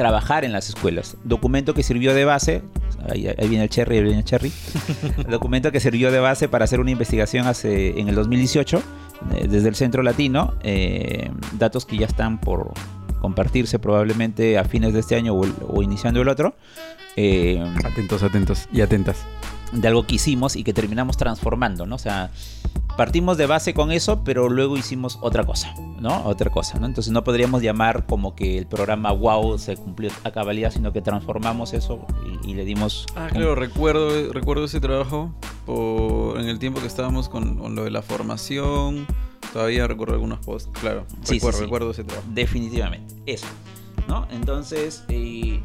trabajar 0.00 0.44
en 0.44 0.52
las 0.52 0.68
escuelas. 0.68 1.16
Documento 1.24 1.74
que 1.74 1.82
sirvió 1.82 2.14
de 2.14 2.24
base, 2.24 2.62
ahí, 3.08 3.28
viene 3.48 3.64
el 3.64 3.70
cherry, 3.70 3.98
ahí 3.98 4.02
viene 4.02 4.20
el 4.20 4.24
cherry. 4.24 4.50
documento 5.28 5.70
que 5.72 5.80
sirvió 5.80 6.10
de 6.10 6.20
base 6.20 6.48
para 6.48 6.64
hacer 6.64 6.80
una 6.80 6.90
investigación 6.90 7.46
hace, 7.46 8.00
en 8.00 8.08
el 8.08 8.14
2018 8.14 8.82
eh, 9.34 9.46
desde 9.48 9.68
el 9.68 9.74
Centro 9.74 10.02
Latino, 10.02 10.54
eh, 10.62 11.30
datos 11.58 11.84
que 11.84 11.98
ya 11.98 12.06
están 12.06 12.40
por 12.40 12.72
compartirse 13.20 13.78
probablemente 13.78 14.58
a 14.58 14.64
fines 14.64 14.94
de 14.94 15.00
este 15.00 15.16
año 15.16 15.34
o, 15.34 15.82
iniciando 15.82 16.22
el 16.22 16.28
otro. 16.28 16.54
Eh, 17.16 17.62
atentos, 17.84 18.22
atentos 18.22 18.68
y 18.72 18.80
atentas. 18.80 19.18
De 19.72 19.86
algo 19.86 20.06
que 20.06 20.14
hicimos 20.14 20.56
y 20.56 20.64
que 20.64 20.72
terminamos 20.72 21.16
transformando, 21.16 21.84
¿no? 21.86 21.96
O 21.96 21.98
sea, 21.98 22.30
partimos 23.00 23.38
de 23.38 23.46
base 23.46 23.72
con 23.72 23.92
eso, 23.92 24.24
pero 24.24 24.50
luego 24.50 24.76
hicimos 24.76 25.18
otra 25.22 25.46
cosa, 25.46 25.74
¿no? 26.00 26.22
Otra 26.26 26.50
cosa, 26.50 26.78
¿no? 26.78 26.84
Entonces 26.84 27.10
no 27.14 27.24
podríamos 27.24 27.62
llamar 27.62 28.04
como 28.04 28.34
que 28.34 28.58
el 28.58 28.66
programa 28.66 29.10
WOW 29.10 29.56
se 29.56 29.74
cumplió 29.78 30.10
a 30.22 30.30
cabalidad, 30.32 30.70
sino 30.70 30.92
que 30.92 31.00
transformamos 31.00 31.72
eso 31.72 32.06
y, 32.44 32.52
le 32.52 32.66
dimos... 32.66 33.06
Ah, 33.16 33.28
claro, 33.32 33.54
recuerdo, 33.54 34.30
recuerdo 34.34 34.66
ese 34.66 34.80
trabajo 34.80 35.32
en 35.66 36.46
el 36.46 36.58
tiempo 36.58 36.78
que 36.82 36.88
estábamos 36.88 37.30
con, 37.30 37.74
lo 37.74 37.84
de 37.84 37.90
la 37.90 38.02
formación. 38.02 39.06
Todavía 39.54 39.86
recuerdo 39.86 40.12
algunos 40.12 40.40
posts, 40.40 40.70
claro. 40.78 41.06
Sí, 41.22 41.36
recuerdo, 41.36 41.60
recuerdo 41.60 41.90
ese 41.92 42.04
trabajo. 42.04 42.28
Definitivamente, 42.34 43.14
eso, 43.24 43.46
¿no? 44.08 44.28
Entonces, 44.30 45.04
eh, 45.08 45.62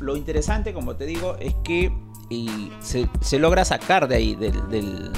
lo 0.00 0.16
interesante, 0.16 0.72
como 0.72 0.96
te 0.96 1.04
digo, 1.04 1.36
es 1.38 1.54
que 1.64 1.92
se, 2.80 3.38
logra 3.38 3.64
sacar 3.64 4.08
de 4.08 4.16
ahí, 4.16 4.34
del 4.34 4.68
del, 4.70 5.10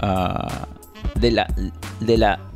ah, 0.00 0.68
de, 1.14 1.30
la, 1.30 1.46
de 2.00 2.18
la 2.18 2.50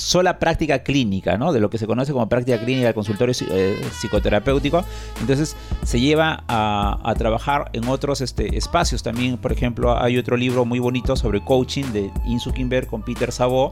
sola 0.00 0.38
práctica 0.38 0.82
clínica, 0.82 1.36
¿no? 1.36 1.52
De 1.52 1.60
lo 1.60 1.70
que 1.70 1.78
se 1.78 1.86
conoce 1.86 2.12
como 2.12 2.28
práctica 2.28 2.58
clínica 2.58 2.86
del 2.86 2.94
consultorio 2.94 3.34
eh, 3.50 3.80
psicoterapéutico. 3.92 4.82
Entonces 5.20 5.56
se 5.84 6.00
lleva 6.00 6.44
a, 6.48 7.14
trabajar 7.18 7.70
en 7.74 7.86
otros 7.88 8.20
este, 8.20 8.56
espacios. 8.56 9.02
También, 9.02 9.36
por 9.36 9.52
ejemplo, 9.52 10.00
hay 10.00 10.16
otro 10.16 10.36
libro 10.36 10.64
muy 10.64 10.78
bonito 10.78 11.16
sobre 11.16 11.44
coaching 11.44 11.84
de 11.92 12.10
Insu 12.26 12.52
Kimber 12.52 12.86
con 12.86 13.02
Peter 13.02 13.30
Sabo. 13.30 13.70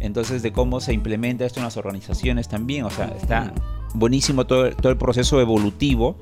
Entonces, 0.00 0.42
de 0.42 0.52
cómo 0.52 0.80
se 0.80 0.92
implementa 0.92 1.44
esto 1.44 1.60
en 1.60 1.64
las 1.64 1.76
organizaciones 1.76 2.48
también. 2.48 2.84
O 2.84 2.90
sea, 2.90 3.06
está 3.20 3.52
buenísimo 3.94 4.46
todo, 4.46 4.70
todo 4.70 4.92
el 4.92 4.98
proceso 4.98 5.40
evolutivo. 5.40 6.16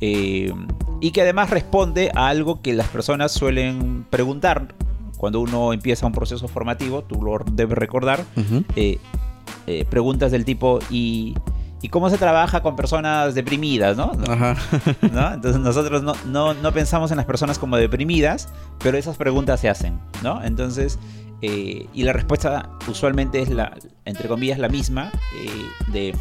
Eh, 0.00 0.52
y 1.00 1.10
que 1.10 1.22
además 1.22 1.50
responde 1.50 2.10
a 2.14 2.28
algo 2.28 2.60
que 2.60 2.72
las 2.72 2.88
personas 2.88 3.32
suelen 3.32 4.04
preguntar 4.10 4.74
cuando 5.16 5.40
uno 5.40 5.72
empieza 5.72 6.06
un 6.06 6.12
proceso 6.12 6.46
formativo, 6.46 7.02
tú 7.02 7.20
lo 7.22 7.38
debes 7.52 7.76
recordar, 7.76 8.24
eh, 8.76 8.98
eh, 9.66 9.84
preguntas 9.90 10.30
del 10.30 10.44
tipo, 10.44 10.78
¿y, 10.90 11.34
cómo 11.90 12.10
se 12.10 12.18
trabaja 12.18 12.62
con 12.62 12.76
personas 12.76 13.34
deprimidas? 13.34 13.96
¿no? 13.96 14.12
Entonces 15.02 15.60
nosotros 15.60 16.02
no, 16.02 16.54
no, 16.54 16.72
pensamos 16.72 17.10
en 17.10 17.16
las 17.16 17.26
personas 17.26 17.58
como 17.58 17.76
deprimidas, 17.76 18.48
pero 18.78 18.96
esas 18.96 19.16
preguntas 19.16 19.58
se 19.60 19.68
hacen, 19.68 19.98
¿no? 20.22 20.42
Entonces, 20.44 20.98
y 21.40 22.02
la 22.04 22.12
respuesta 22.12 22.70
usualmente 22.86 23.40
es 23.40 23.50
la, 23.50 23.76
entre 24.04 24.28
comillas, 24.28 24.60
la 24.60 24.68
misma, 24.68 25.10
de 25.92 26.14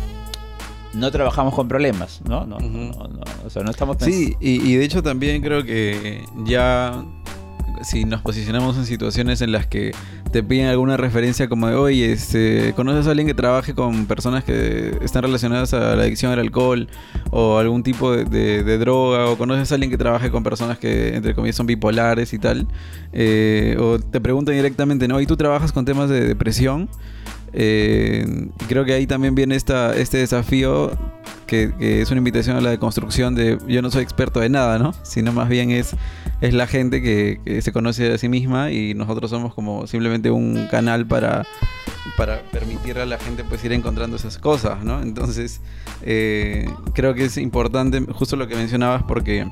no 0.94 1.12
trabajamos 1.12 1.54
con 1.54 1.68
problemas, 1.68 2.22
¿no? 2.28 2.46
No, 2.46 2.58
o 3.46 3.50
sea, 3.50 3.64
no 3.64 3.72
estamos 3.72 3.98
Sí, 4.00 4.36
y, 4.40 4.76
de 4.76 4.86
hecho 4.86 5.04
también 5.04 5.42
creo 5.42 5.64
que 5.64 6.24
ya 6.46 7.04
si 7.84 8.06
nos 8.06 8.22
posicionamos 8.22 8.76
en 8.78 8.86
situaciones 8.86 9.42
en 9.42 9.52
las 9.52 9.68
que 9.68 9.94
te 10.32 10.44
piden 10.44 10.68
alguna 10.68 10.98
referencia 10.98 11.48
como 11.48 11.68
de, 11.68 11.76
oye, 11.76 12.12
este, 12.12 12.74
¿conoces 12.76 13.08
a 13.08 13.12
alguien 13.12 13.28
que 13.28 13.34
trabaje 13.34 13.76
con 13.76 14.08
personas 14.08 14.44
que 14.44 14.98
están 15.02 15.24
relacionadas 15.24 15.74
a 15.74 15.96
la 15.96 16.04
adicción 16.04 16.32
al 16.32 16.40
alcohol 16.40 16.88
o 17.32 17.58
algún 17.60 17.84
tipo 17.84 18.12
de, 18.16 18.78
droga? 18.78 19.28
¿O 19.28 19.38
conoces 19.38 19.72
a 19.72 19.76
alguien 19.76 19.92
que 19.92 19.98
trabaje 19.98 20.32
con 20.32 20.44
personas 20.44 20.78
que, 20.80 21.16
entre 21.16 21.36
comillas, 21.36 21.56
son 21.56 21.68
bipolares 21.68 22.34
y 22.34 22.40
tal? 22.40 22.68
Eh, 23.14 23.78
o 23.80 24.00
te 24.00 24.20
preguntan 24.20 24.56
directamente, 24.56 25.08
¿no? 25.08 25.22
¿Y 25.22 25.26
tú 25.26 25.38
trabajas 25.38 25.72
con 25.72 25.86
temas 25.86 26.10
de 26.10 26.22
depresión? 26.22 26.90
Eh, 27.54 28.50
creo 28.68 28.86
que 28.86 28.94
ahí 28.94 29.08
también 29.08 29.36
viene 29.36 29.56
esta, 29.56 29.96
este 29.96 30.18
desafío 30.18 30.92
que, 31.46 31.74
es 31.80 32.12
una 32.12 32.20
invitación 32.20 32.58
a 32.58 32.62
la 32.62 32.70
deconstrucción 32.70 33.34
de 33.34 33.58
yo 33.68 33.82
no 33.82 33.90
soy 33.90 34.04
experto 34.04 34.40
de 34.40 34.50
nada, 34.50 34.78
¿no? 34.78 34.94
Sino 35.04 35.32
más 35.32 35.50
bien 35.50 35.72
es, 35.72 35.96
es 36.42 36.54
la 36.54 36.68
gente 36.68 37.02
que, 37.02 37.62
se 37.62 37.72
conoce 37.72 38.14
a 38.14 38.18
sí 38.18 38.30
misma 38.30 38.72
y 38.72 38.94
nosotros 38.94 39.32
somos 39.32 39.54
como 39.54 39.88
simplemente 39.88 40.30
un 40.30 40.68
canal 40.70 41.08
para, 41.08 41.48
para 42.18 42.42
permitir 42.52 43.00
a 43.00 43.06
la 43.06 43.18
gente 43.18 43.44
pues 43.44 43.64
ir 43.64 43.72
encontrando 43.72 44.18
esas 44.18 44.38
cosas, 44.38 44.84
¿no? 44.84 45.02
Entonces 45.02 45.62
eh, 46.04 46.70
creo 46.94 47.14
que 47.16 47.26
es 47.26 47.38
importante 47.38 48.02
justo 48.14 48.36
lo 48.36 48.48
que 48.48 48.56
mencionabas 48.56 49.04
porque 49.04 49.48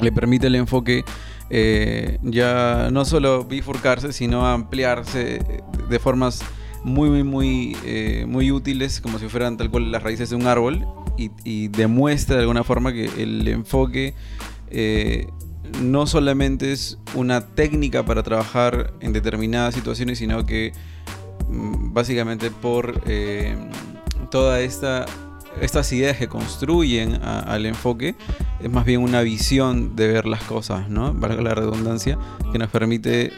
le 0.00 0.12
permite 0.12 0.46
el 0.46 0.54
enfoque 0.54 1.04
eh, 1.50 2.18
ya 2.22 2.88
no 2.90 3.04
solo 3.04 3.44
bifurcarse, 3.44 4.12
sino 4.12 4.46
ampliarse 4.46 5.40
de 5.88 5.98
formas 5.98 6.42
muy, 6.84 7.08
muy, 7.08 7.24
muy, 7.24 7.76
eh, 7.84 8.26
muy 8.28 8.52
útiles, 8.52 9.00
como 9.00 9.18
si 9.18 9.28
fueran 9.28 9.56
tal 9.56 9.70
cual 9.70 9.90
las 9.90 10.02
raíces 10.02 10.30
de 10.30 10.36
un 10.36 10.46
árbol, 10.46 10.86
y, 11.16 11.68
demuestra 11.68 12.36
de 12.36 12.42
alguna 12.42 12.64
forma 12.64 12.92
que 12.92 13.04
el 13.18 13.46
enfoque 13.46 14.14
eh, 14.70 15.28
no 15.80 16.08
solamente 16.08 16.72
es 16.72 16.98
una 17.14 17.46
técnica 17.54 18.04
para 18.04 18.24
trabajar 18.24 18.92
en 19.00 19.12
determinadas 19.12 19.74
situaciones, 19.74 20.18
sino 20.18 20.44
que 20.44 20.72
mm, 21.48 21.92
básicamente 21.92 22.50
por 22.50 23.00
eh, 23.06 23.56
toda 24.30 24.60
esta 24.60 25.06
estas 25.60 25.92
ideas 25.92 26.16
que 26.16 26.26
construyen 26.26 27.22
al 27.22 27.64
enfoque 27.64 28.16
es 28.60 28.68
más 28.68 28.84
bien 28.84 29.00
una 29.00 29.20
visión 29.20 29.94
de 29.94 30.08
ver 30.08 30.26
las 30.26 30.42
cosas, 30.42 30.90
¿no? 30.90 31.14
Valga 31.14 31.40
la 31.42 31.54
redundancia, 31.54 32.18
que 32.50 32.58
nos 32.58 32.70
permite 32.70 33.30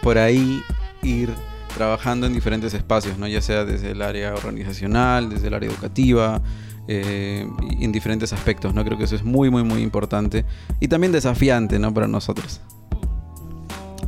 por 0.00 0.16
ahí 0.16 0.62
ir 1.02 1.28
trabajando 1.74 2.26
en 2.26 2.32
diferentes 2.32 2.74
espacios, 2.74 3.18
¿no? 3.18 3.26
ya 3.26 3.40
sea 3.40 3.64
desde 3.64 3.92
el 3.92 4.02
área 4.02 4.34
organizacional, 4.34 5.30
desde 5.30 5.48
el 5.48 5.54
área 5.54 5.70
educativa, 5.70 6.42
eh, 6.88 7.46
en 7.78 7.92
diferentes 7.92 8.32
aspectos. 8.32 8.74
¿no? 8.74 8.84
Creo 8.84 8.98
que 8.98 9.04
eso 9.04 9.14
es 9.14 9.22
muy, 9.22 9.50
muy, 9.50 9.62
muy 9.62 9.80
importante 9.80 10.44
y 10.80 10.88
también 10.88 11.12
desafiante 11.12 11.78
¿no? 11.78 11.94
para 11.94 12.08
nosotros. 12.08 12.60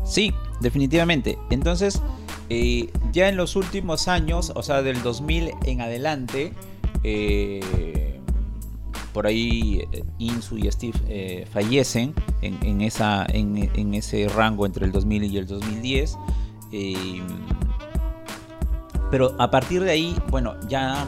Sí, 0.04 0.34
definitivamente. 0.60 1.38
Entonces, 1.50 2.02
eh, 2.48 2.90
ya 3.12 3.28
en 3.28 3.36
los 3.36 3.56
últimos 3.56 4.08
años, 4.08 4.52
o 4.54 4.62
sea, 4.62 4.82
del 4.82 5.02
2000 5.02 5.52
en 5.64 5.80
adelante, 5.80 6.52
eh, 7.04 8.20
por 9.12 9.26
ahí 9.26 9.84
Insu 10.18 10.58
y 10.58 10.70
Steve 10.70 11.46
fallecen 11.52 12.14
en, 12.40 12.80
esa, 12.80 13.26
en, 13.28 13.94
ese 13.94 14.26
rango 14.28 14.66
entre 14.66 14.86
el 14.86 14.92
2000 14.92 15.24
y 15.24 15.38
el 15.38 15.46
2010. 15.46 16.18
Pero 19.10 19.34
a 19.38 19.50
partir 19.50 19.82
de 19.84 19.90
ahí, 19.90 20.16
bueno, 20.30 20.54
ya 20.68 21.06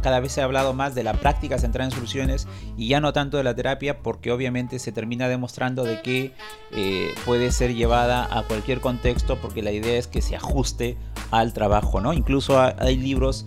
cada 0.00 0.20
vez 0.20 0.30
se 0.30 0.40
ha 0.40 0.44
hablado 0.44 0.74
más 0.74 0.94
de 0.94 1.02
la 1.02 1.14
práctica 1.14 1.58
centrada 1.58 1.90
en 1.90 1.94
soluciones 1.94 2.46
y 2.76 2.86
ya 2.86 3.00
no 3.00 3.12
tanto 3.12 3.36
de 3.36 3.42
la 3.42 3.54
terapia 3.54 3.98
porque 3.98 4.30
obviamente 4.30 4.78
se 4.78 4.92
termina 4.92 5.28
demostrando 5.28 5.82
de 5.82 6.02
que 6.02 6.32
eh, 6.70 7.14
puede 7.24 7.50
ser 7.50 7.74
llevada 7.74 8.28
a 8.30 8.44
cualquier 8.44 8.80
contexto 8.80 9.40
porque 9.40 9.60
la 9.60 9.72
idea 9.72 9.98
es 9.98 10.06
que 10.06 10.22
se 10.22 10.36
ajuste 10.36 10.96
al 11.32 11.52
trabajo, 11.52 12.00
¿no? 12.00 12.12
Incluso 12.12 12.60
hay 12.60 12.96
libros 12.96 13.44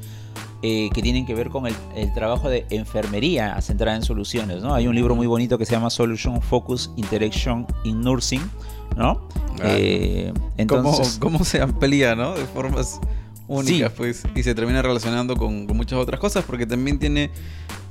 eh, 0.61 0.89
que 0.93 1.01
tienen 1.01 1.25
que 1.25 1.35
ver 1.35 1.49
con 1.49 1.67
el, 1.67 2.13
trabajo 2.13 2.49
de 2.49 2.65
enfermería 2.71 3.61
centrada 3.61 3.95
en 3.95 4.03
soluciones. 4.03 4.63
Hay 4.63 4.87
un 4.87 4.95
libro 4.95 5.15
muy 5.15 5.27
bonito 5.27 5.57
que 5.57 5.65
se 5.65 5.73
llama 5.73 5.89
Solution 5.89 6.41
Focus 6.41 6.91
Interaction 6.95 7.67
in 7.83 8.01
Nursing, 8.01 8.41
¿no? 8.95 9.27
Eh, 9.63 10.33
entonces, 10.57 11.17
¿Cómo, 11.19 11.37
¿Cómo, 11.37 11.45
se 11.45 11.61
amplía, 11.61 12.15
¿no? 12.15 12.35
De 12.35 12.45
formas 12.45 12.99
única, 13.47 13.89
pues, 13.89 14.23
y 14.35 14.43
se 14.43 14.55
termina 14.55 14.81
relacionando 14.81 15.35
con, 15.35 15.65
muchas 15.67 15.99
otras 15.99 16.19
cosas, 16.19 16.43
porque 16.45 16.65
también 16.65 16.99
tiene 16.99 17.31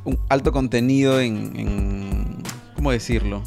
un 0.04 0.18
alto 0.28 0.52
contenido 0.52 1.20
en, 1.20 2.42
¿cómo 2.74 2.90
decirlo? 2.90 3.42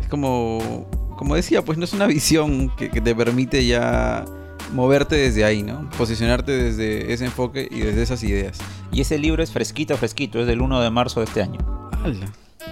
Es 0.00 0.08
como, 0.08 0.86
como 1.16 1.34
decía, 1.34 1.64
pues 1.64 1.78
no 1.78 1.84
es 1.84 1.92
una 1.92 2.06
visión 2.06 2.70
que, 2.76 2.88
te 2.88 3.14
permite 3.14 3.66
ya 3.66 4.24
moverte 4.72 5.16
desde 5.16 5.44
ahí, 5.44 5.62
¿no? 5.62 5.90
Posicionarte 5.98 6.52
desde 6.52 7.12
ese 7.12 7.26
enfoque 7.26 7.68
y 7.70 7.80
desde 7.80 8.02
esas 8.02 8.22
ideas. 8.22 8.58
Y 8.90 9.00
ese 9.00 9.18
libro 9.18 9.42
es 9.42 9.50
fresquito, 9.50 9.96
fresquito, 9.96 10.40
es 10.40 10.46
del 10.46 10.60
1 10.62 10.80
de 10.80 10.90
marzo 10.90 11.20
de 11.20 11.26
este 11.26 11.42
año. 11.42 11.58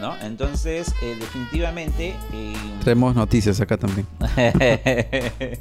¿No? 0.01 0.17
Entonces, 0.23 0.95
eh, 1.03 1.17
definitivamente... 1.19 2.17
Eh, 2.33 2.55
Tenemos 2.85 3.15
noticias 3.15 3.61
acá 3.61 3.77
también. 3.77 4.07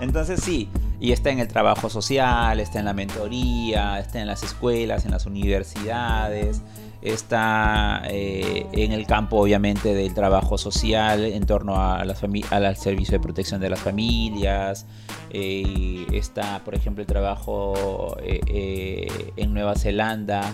Entonces 0.00 0.40
sí, 0.42 0.68
y 1.00 1.12
está 1.12 1.30
en 1.30 1.38
el 1.38 1.48
trabajo 1.48 1.88
social, 1.88 2.60
está 2.60 2.78
en 2.78 2.84
la 2.84 2.92
mentoría, 2.92 3.98
está 3.98 4.20
en 4.20 4.26
las 4.26 4.42
escuelas, 4.42 5.04
en 5.04 5.12
las 5.12 5.26
universidades, 5.26 6.60
está 7.02 8.02
eh, 8.06 8.66
en 8.72 8.92
el 8.92 9.06
campo 9.06 9.38
obviamente 9.38 9.94
del 9.94 10.12
trabajo 10.14 10.58
social 10.58 11.24
en 11.24 11.46
torno 11.46 11.76
a 11.80 12.04
las 12.04 12.22
al 12.50 12.76
servicio 12.76 13.12
de 13.12 13.20
protección 13.20 13.60
de 13.60 13.70
las 13.70 13.80
familias, 13.80 14.86
eh, 15.30 16.06
está 16.12 16.60
por 16.64 16.74
ejemplo 16.74 17.02
el 17.02 17.06
trabajo 17.06 18.16
en 18.20 19.54
Nueva 19.54 19.76
Zelanda 19.76 20.52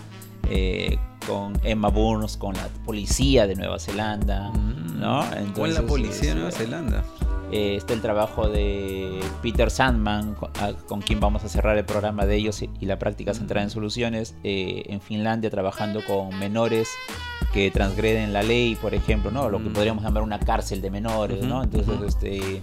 con 1.26 1.58
Emma 1.62 1.88
Burns, 1.88 2.36
con 2.36 2.54
la 2.54 2.68
policía 2.84 3.46
de 3.46 3.54
Nueva 3.56 3.78
Zelanda, 3.78 4.50
mm. 4.50 5.00
¿no? 5.00 5.22
Entonces, 5.32 5.54
con 5.54 5.74
la 5.74 5.82
policía 5.82 6.30
de 6.30 6.34
Nueva 6.34 6.50
Zelanda. 6.50 7.04
Eh, 7.52 7.76
está 7.76 7.92
el 7.94 8.00
trabajo 8.00 8.48
de 8.48 9.20
Peter 9.42 9.70
Sandman, 9.70 10.34
con, 10.88 11.02
quien 11.02 11.20
vamos 11.20 11.44
a 11.44 11.48
cerrar 11.48 11.76
el 11.78 11.84
programa 11.84 12.26
de 12.26 12.36
ellos 12.36 12.62
y, 12.62 12.86
la 12.86 12.98
práctica 12.98 13.32
centrada 13.32 13.62
en 13.62 13.70
soluciones, 13.70 14.34
eh, 14.42 14.82
en 14.86 15.00
Finlandia 15.00 15.50
trabajando 15.50 16.00
con 16.04 16.36
menores 16.38 16.88
que 17.52 17.70
transgreden 17.70 18.32
la 18.32 18.42
ley, 18.42 18.74
por 18.74 18.94
ejemplo, 18.94 19.30
¿no? 19.30 19.48
lo 19.50 19.58
que 19.58 19.68
mm. 19.68 19.72
podríamos 19.72 20.02
llamar 20.02 20.24
una 20.24 20.40
cárcel 20.40 20.82
de 20.82 20.90
menores. 20.90 21.44
¿no? 21.44 21.62
Entonces, 21.62 21.94
este, 22.08 22.62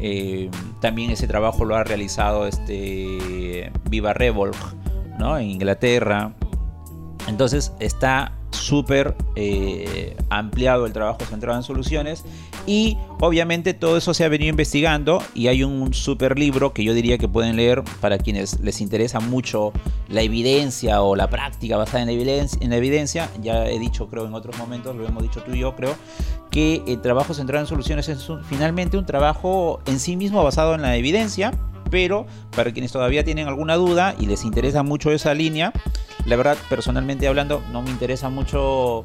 eh, 0.00 0.50
también 0.80 1.10
ese 1.10 1.26
trabajo 1.26 1.66
lo 1.66 1.76
ha 1.76 1.84
realizado 1.84 2.46
este, 2.46 3.70
Viva 3.90 4.14
Revolve 4.14 4.56
¿no? 5.18 5.36
en 5.36 5.50
Inglaterra. 5.50 6.32
Entonces 7.26 7.72
está 7.78 8.32
súper 8.50 9.14
eh, 9.34 10.16
ampliado 10.30 10.86
el 10.86 10.92
trabajo 10.92 11.20
centrado 11.28 11.56
en 11.58 11.64
soluciones 11.64 12.24
y 12.66 12.96
obviamente 13.20 13.74
todo 13.74 13.96
eso 13.96 14.14
se 14.14 14.24
ha 14.24 14.28
venido 14.28 14.50
investigando 14.50 15.22
y 15.34 15.48
hay 15.48 15.64
un 15.64 15.94
súper 15.94 16.38
libro 16.38 16.72
que 16.72 16.84
yo 16.84 16.94
diría 16.94 17.18
que 17.18 17.28
pueden 17.28 17.56
leer 17.56 17.82
para 18.00 18.18
quienes 18.18 18.60
les 18.60 18.80
interesa 18.80 19.20
mucho 19.20 19.72
la 20.08 20.22
evidencia 20.22 21.02
o 21.02 21.16
la 21.16 21.28
práctica 21.28 21.76
basada 21.76 22.00
en 22.00 22.06
la 22.06 22.12
evidencia, 22.12 22.58
en 22.62 22.70
la 22.70 22.76
evidencia. 22.76 23.30
ya 23.40 23.66
he 23.66 23.78
dicho 23.78 24.08
creo 24.08 24.26
en 24.26 24.34
otros 24.34 24.56
momentos, 24.58 24.94
lo 24.94 25.06
hemos 25.06 25.22
dicho 25.22 25.42
tú 25.42 25.52
y 25.54 25.60
yo 25.60 25.74
creo, 25.74 25.94
que 26.50 26.82
el 26.86 27.00
trabajo 27.00 27.34
centrado 27.34 27.64
en 27.64 27.66
soluciones 27.66 28.08
es 28.08 28.28
finalmente 28.44 28.98
un 28.98 29.06
trabajo 29.06 29.80
en 29.86 29.98
sí 29.98 30.16
mismo 30.16 30.44
basado 30.44 30.74
en 30.74 30.82
la 30.82 30.96
evidencia 30.96 31.52
pero 31.92 32.26
para 32.56 32.72
quienes 32.72 32.90
todavía 32.90 33.22
tienen 33.22 33.46
alguna 33.46 33.76
duda 33.76 34.16
y 34.18 34.24
les 34.24 34.44
interesa 34.44 34.82
mucho 34.82 35.12
esa 35.12 35.34
línea, 35.34 35.74
la 36.24 36.36
verdad, 36.36 36.56
personalmente 36.70 37.28
hablando, 37.28 37.62
no 37.70 37.82
me 37.82 37.90
interesa 37.90 38.30
mucho 38.30 39.04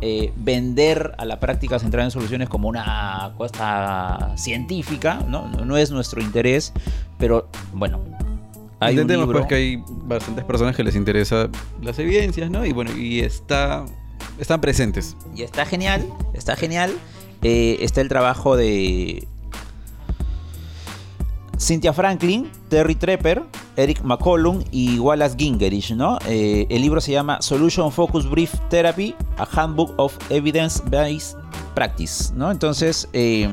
eh, 0.00 0.32
vender 0.36 1.14
a 1.18 1.24
la 1.24 1.38
práctica 1.38 1.78
centrada 1.78 2.04
en 2.04 2.10
soluciones 2.10 2.48
como 2.48 2.68
una 2.68 3.32
cosa 3.38 4.34
científica, 4.36 5.24
¿no? 5.28 5.48
No, 5.48 5.76
es 5.76 5.92
nuestro 5.92 6.20
interés, 6.20 6.72
pero 7.16 7.48
bueno. 7.72 8.00
Hay 8.80 8.96
libro... 8.96 9.30
pues 9.30 9.46
que 9.46 9.54
hay 9.54 9.82
bastantes 9.86 10.44
personas 10.44 10.74
que 10.74 10.82
les 10.82 10.96
interesa 10.96 11.48
las 11.80 11.96
evidencias, 12.00 12.50
¿no? 12.50 12.66
Y 12.66 12.72
bueno, 12.72 12.90
y 12.94 13.20
está, 13.20 13.84
están 14.40 14.60
presentes. 14.60 15.16
Y 15.36 15.42
está 15.42 15.64
genial, 15.64 16.04
está 16.34 16.56
genial. 16.56 16.92
Eh, 17.42 17.76
está 17.80 18.00
el 18.00 18.08
trabajo 18.08 18.56
de 18.56 19.28
Cynthia 21.58 21.92
Franklin, 21.92 22.50
Terry 22.68 22.94
Trepper, 22.94 23.42
Eric 23.76 24.02
McCollum 24.02 24.62
y 24.70 24.98
Wallace 24.98 25.36
Gingerich, 25.38 25.92
¿no? 25.92 26.18
Eh, 26.26 26.66
el 26.68 26.82
libro 26.82 27.00
se 27.00 27.12
llama 27.12 27.40
Solution 27.40 27.90
Focus 27.90 28.28
Brief 28.28 28.54
Therapy, 28.68 29.14
a 29.38 29.44
Handbook 29.44 29.94
of 29.96 30.16
Evidence-Based 30.30 31.36
Practice, 31.74 32.32
¿no? 32.34 32.50
Entonces, 32.50 33.08
eh, 33.12 33.50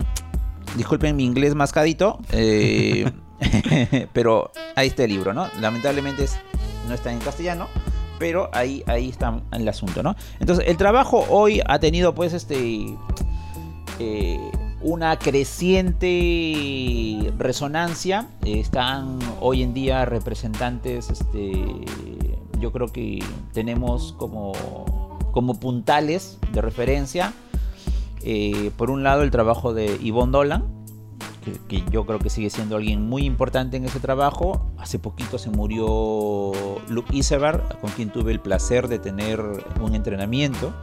disculpen 0.75 1.15
mi 1.15 1.23
inglés 1.23 1.55
mascadito, 1.55 2.19
eh, 2.31 3.09
pero 4.13 4.51
ahí 4.75 4.87
está 4.87 5.03
el 5.03 5.11
libro, 5.11 5.33
¿no? 5.33 5.47
Lamentablemente 5.61 6.25
no 6.87 6.93
está 6.93 7.11
en 7.11 7.19
castellano, 7.19 7.67
pero 8.19 8.49
ahí, 8.53 8.83
ahí 8.87 9.09
está 9.09 9.41
el 9.51 9.67
asunto, 9.67 10.03
¿no? 10.03 10.15
Entonces, 10.39 10.65
el 10.67 10.77
trabajo 10.77 11.25
hoy 11.29 11.61
ha 11.65 11.79
tenido, 11.79 12.13
pues, 12.13 12.33
este 12.33 12.97
una 14.83 15.17
creciente 15.17 16.03
resonancia. 17.37 18.27
Están 18.45 19.19
hoy 19.39 19.63
en 19.63 19.73
día 19.73 20.05
representantes, 20.05 21.09
este, 21.09 21.53
yo 22.59 22.71
creo 22.71 22.87
que 22.87 23.23
tenemos 23.53 24.13
como, 24.13 24.53
como 25.31 25.59
puntales 25.59 26.37
de 26.51 26.61
referencia. 26.61 27.33
Eh, 28.25 28.71
por 28.77 28.89
un 28.89 29.03
lado 29.03 29.23
el 29.23 29.31
trabajo 29.31 29.73
de 29.73 29.97
Yvonne 29.99 30.31
Dolan, 30.31 30.65
que, 31.67 31.83
yo 31.91 32.05
creo 32.05 32.19
que 32.19 32.29
sigue 32.29 32.49
siendo 32.49 32.77
alguien 32.77 33.01
muy 33.01 33.25
importante 33.25 33.77
en 33.77 33.85
ese 33.85 33.99
trabajo. 33.99 34.71
Hace 34.77 34.99
poquito 34.99 35.37
se 35.37 35.49
murió 35.49 36.51
Luke 36.89 37.15
Isebar, 37.15 37.77
con 37.81 37.91
quien 37.91 38.11
tuve 38.11 38.31
el 38.31 38.39
placer 38.39 38.87
de 38.87 38.99
tener 38.99 39.41
un 39.81 39.95
entrenamiento, 39.95 40.73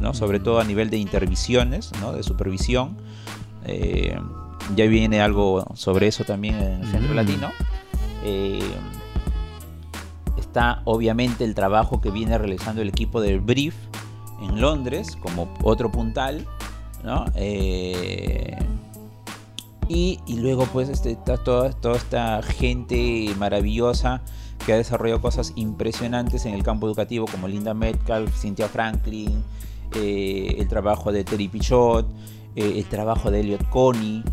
¿no? 0.00 0.14
sobre 0.14 0.40
todo 0.40 0.60
a 0.60 0.64
nivel 0.64 0.90
de 0.90 0.98
intervisiones, 0.98 1.92
¿no? 2.00 2.12
de 2.12 2.22
supervisión. 2.22 2.96
Eh, 3.66 4.16
ya 4.74 4.86
viene 4.86 5.20
algo 5.20 5.64
sobre 5.74 6.06
eso 6.06 6.24
también 6.24 6.54
en 6.56 6.82
el 6.82 6.86
Centro 6.88 7.12
mm. 7.12 7.16
Latino. 7.16 7.50
Eh, 8.24 8.60
está 10.38 10.82
obviamente 10.84 11.44
el 11.44 11.54
trabajo 11.54 12.00
que 12.00 12.10
viene 12.10 12.38
realizando 12.38 12.82
el 12.82 12.88
equipo 12.88 13.20
del 13.20 13.40
Brief 13.40 13.74
en 14.42 14.60
Londres 14.60 15.16
como 15.20 15.52
otro 15.62 15.90
puntal. 15.90 16.46
Eh, 17.36 18.56
y, 19.88 20.18
luego 20.28 20.66
pues 20.72 20.88
este, 20.88 21.12
está 21.12 21.36
toda, 21.36 21.70
toda 21.70 21.96
esta 21.96 22.42
gente 22.42 23.32
maravillosa 23.38 24.22
que 24.64 24.72
ha 24.72 24.76
desarrollado 24.76 25.20
cosas 25.20 25.52
impresionantes 25.54 26.46
en 26.46 26.54
el 26.54 26.64
campo 26.64 26.88
educativo 26.88 27.26
como 27.26 27.46
Linda 27.46 27.74
Metcalf, 27.74 28.36
Cynthia 28.36 28.68
Franklin, 28.68 29.44
el 29.94 30.66
trabajo 30.66 31.12
de 31.12 31.22
Terry 31.22 31.46
Pichot, 31.46 32.06
eh, 32.56 32.78
el 32.78 32.86
trabajo 32.86 33.30
de 33.30 33.40
Elliot 33.40 33.68
Coney, 33.68 34.24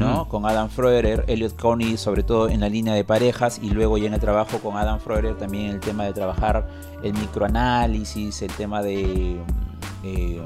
¿no? 0.00 0.28
Con 0.28 0.44
Adam 0.46 0.68
Freuder, 0.68 1.24
Elliot 1.28 1.54
Coney 1.54 1.96
sobre 1.96 2.24
todo 2.24 2.48
en 2.48 2.58
la 2.58 2.68
línea 2.68 2.92
de 2.92 3.04
parejas 3.04 3.60
y 3.62 3.70
luego 3.70 3.96
ya 3.98 4.08
en 4.08 4.14
el 4.14 4.20
trabajo 4.20 4.58
con 4.58 4.76
Adam 4.76 4.98
Freuder 4.98 5.38
también 5.38 5.66
el 5.66 5.78
tema 5.78 6.04
de 6.04 6.12
trabajar 6.12 6.68
el 7.04 7.12
microanálisis, 7.12 8.42
el 8.42 8.50
tema 8.50 8.82
de... 8.82 9.40
Eh, 10.02 10.42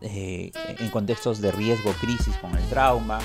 eh, 0.00 0.50
en 0.78 0.88
contextos 0.88 1.42
de 1.42 1.52
riesgo, 1.52 1.92
crisis 2.00 2.34
con 2.36 2.56
el 2.56 2.64
trauma. 2.70 3.18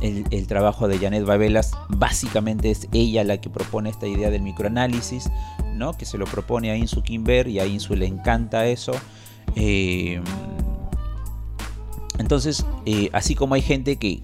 el, 0.00 0.46
trabajo 0.48 0.88
de 0.88 0.98
Janet 0.98 1.24
Babelas 1.24 1.72
básicamente 1.88 2.72
es 2.72 2.88
ella 2.92 3.22
la 3.22 3.40
que 3.40 3.50
propone 3.50 3.90
esta 3.90 4.08
idea 4.08 4.30
del 4.30 4.42
microanálisis, 4.42 5.30
¿no? 5.74 5.96
que 5.96 6.06
se 6.06 6.18
lo 6.18 6.24
propone 6.26 6.72
a 6.72 6.76
Insu 6.76 7.02
Kimber 7.02 7.46
y 7.46 7.60
a 7.60 7.66
Insu 7.66 7.94
le 7.94 8.06
encanta 8.06 8.66
eso. 8.66 8.92
Eh, 9.56 10.20
entonces, 12.18 12.64
eh, 12.86 13.08
así 13.12 13.34
como 13.34 13.54
hay 13.54 13.62
gente 13.62 13.96
que, 13.96 14.22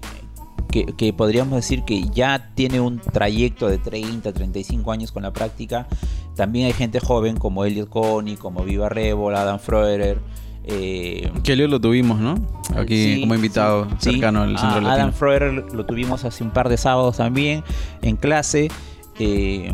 que, 0.69 1.13
podríamos 1.13 1.55
decir 1.55 1.83
que 1.83 2.03
ya 2.09 2.51
tiene 2.53 2.79
un 2.79 2.99
trayecto 2.99 3.67
de 3.67 3.79
30, 3.79 4.31
35 4.33 4.91
años 4.91 5.11
con 5.11 5.23
la 5.23 5.33
práctica, 5.33 5.87
también 6.35 6.67
hay 6.67 6.73
gente 6.73 6.99
joven 6.99 7.37
como 7.37 7.65
Elliot 7.65 7.89
Coney, 7.89 8.35
como 8.35 8.63
Viva 8.63 8.89
Revol, 8.89 9.35
Adam 9.35 9.59
Freuder, 9.59 10.19
Eh, 10.69 11.31
que 11.43 11.55
Leo 11.55 11.69
lo 11.69 11.79
tuvimos, 11.79 12.19
¿no? 12.19 12.35
Aquí 12.75 13.15
sí, 13.15 13.21
como 13.21 13.33
invitado 13.35 13.87
sí, 13.99 14.11
cercano 14.11 14.43
sí. 14.43 14.51
al 14.51 14.59
Centro 14.59 14.81
Latino. 14.81 14.91
Adam 14.91 15.13
Freud 15.13 15.73
lo 15.73 15.85
tuvimos 15.85 16.25
hace 16.25 16.43
un 16.43 16.51
par 16.51 16.67
de 16.67 16.75
sábados 16.75 17.17
también 17.17 17.63
en 18.01 18.17
clase. 18.17 18.69
Eh, 19.17 19.73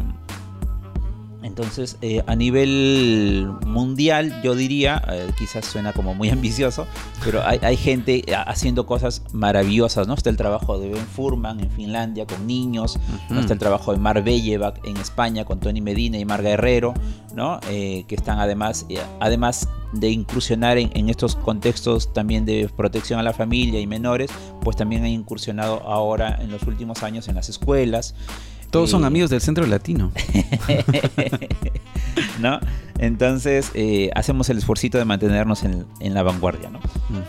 entonces, 1.54 1.98
eh, 2.02 2.24
a 2.26 2.36
nivel 2.36 3.48
mundial, 3.63 4.42
yo 4.42 4.56
diría, 4.56 5.04
eh, 5.08 5.30
quizás 5.38 5.66
suena 5.66 5.94
como 5.94 6.16
muy 6.16 6.30
ambicioso, 6.32 6.88
pero 7.24 7.46
hay, 7.46 7.60
hay 7.62 7.78
gente 7.78 8.24
haciendo 8.48 8.88
cosas 8.88 9.22
maravillosas, 9.34 10.08
¿no? 10.08 10.16
Está 10.16 10.32
el 10.32 10.38
trabajo 10.38 10.80
de 10.80 10.89
Ben 10.89 11.06
Furman 11.06 11.60
en 11.60 11.70
Finlandia 11.70 12.26
con 12.26 12.48
niños, 12.48 12.98
está 13.39 13.54
el 13.54 13.60
trabajo 13.60 13.92
de 13.92 14.00
Mar 14.00 14.24
Bellevac 14.24 14.84
en 14.84 14.98
España 14.98 15.46
con 15.46 15.60
Tony 15.60 15.80
Medina 15.80 16.18
y 16.18 16.26
Marga 16.26 16.50
Herrero, 16.50 16.96
¿no? 17.36 17.60
Eh, 17.70 18.06
que 18.08 18.16
están 18.16 18.39
además, 18.39 18.88
eh, 18.89 18.98
además 19.20 19.70
de 19.92 20.10
incursionar 20.10 20.80
en, 20.80 20.89
en 20.96 21.10
estos 21.10 21.36
contextos 21.36 22.12
también 22.13 22.46
de 22.46 22.68
protección 22.76 23.20
a 23.20 23.24
la 23.24 23.34
familia 23.34 23.80
y 23.80 23.86
menores, 23.86 24.32
pues 24.62 24.76
también 24.76 25.04
han 25.04 25.10
incursionado 25.10 25.84
ahora 25.84 26.39
en 26.42 26.52
los 26.52 26.63
últimos 26.63 27.04
años 27.04 27.28
en 27.28 27.36
las 27.36 27.48
escuelas. 27.48 28.16
Todos 28.74 28.90
son 28.90 29.06
amigos 29.06 29.30
del 29.30 29.40
Centro 29.40 29.68
Latino. 29.68 30.12
¿no? 32.40 32.60
Entonces 33.00 33.72
eh, 33.74 34.10
hacemos 34.16 34.50
el 34.50 34.58
esfuerzo 34.58 34.98
de 34.98 35.06
mantenernos 35.06 35.64
en, 35.64 35.86
en 36.00 36.14
la 36.14 36.24
vanguardia, 36.24 36.70
¿no? 36.70 36.80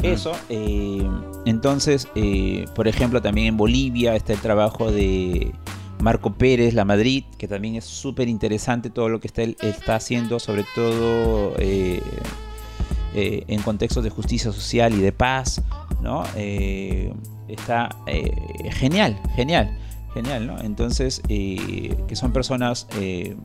Eso, 0.03 0.33
eh, 0.49 1.07
entonces, 1.45 2.09
eh, 2.15 2.65
por 2.75 2.89
ejemplo, 2.89 3.21
también 3.21 3.49
en 3.49 3.57
Bolivia 3.57 4.17
está 4.17 4.33
el 4.33 4.41
trabajo 4.41 4.91
de 4.91 5.53
Marco 6.01 6.33
Pérez, 6.33 6.75
La 6.75 6.85
Madrid, 6.85 7.25
que 7.39 7.47
también 7.47 7.77
es 7.77 7.85
súper 7.85 8.29
interesante 8.29 8.91
todo 8.91 9.11
lo 9.11 9.21
que 9.21 9.27
está, 9.27 9.43
él 9.43 9.57
está 9.61 9.97
haciendo, 9.97 10.41
sobre 10.41 10.65
todo 10.75 11.55
en 11.59 13.63
contextos 13.63 14.03
de 14.03 14.11
justicia 14.11 14.51
social 14.51 14.95
y 14.95 14.99
de 14.99 15.13
paz, 15.13 15.63
¿no? 16.03 16.25
Está 17.49 17.91
genial, 18.73 19.21
genial, 19.37 19.79
genial, 20.15 20.47
¿no? 20.47 20.59
Entonces, 20.61 21.21
eh, 21.29 21.95
que 22.09 22.17
son 22.17 22.33
personas 22.33 22.87
eh, 22.99 23.37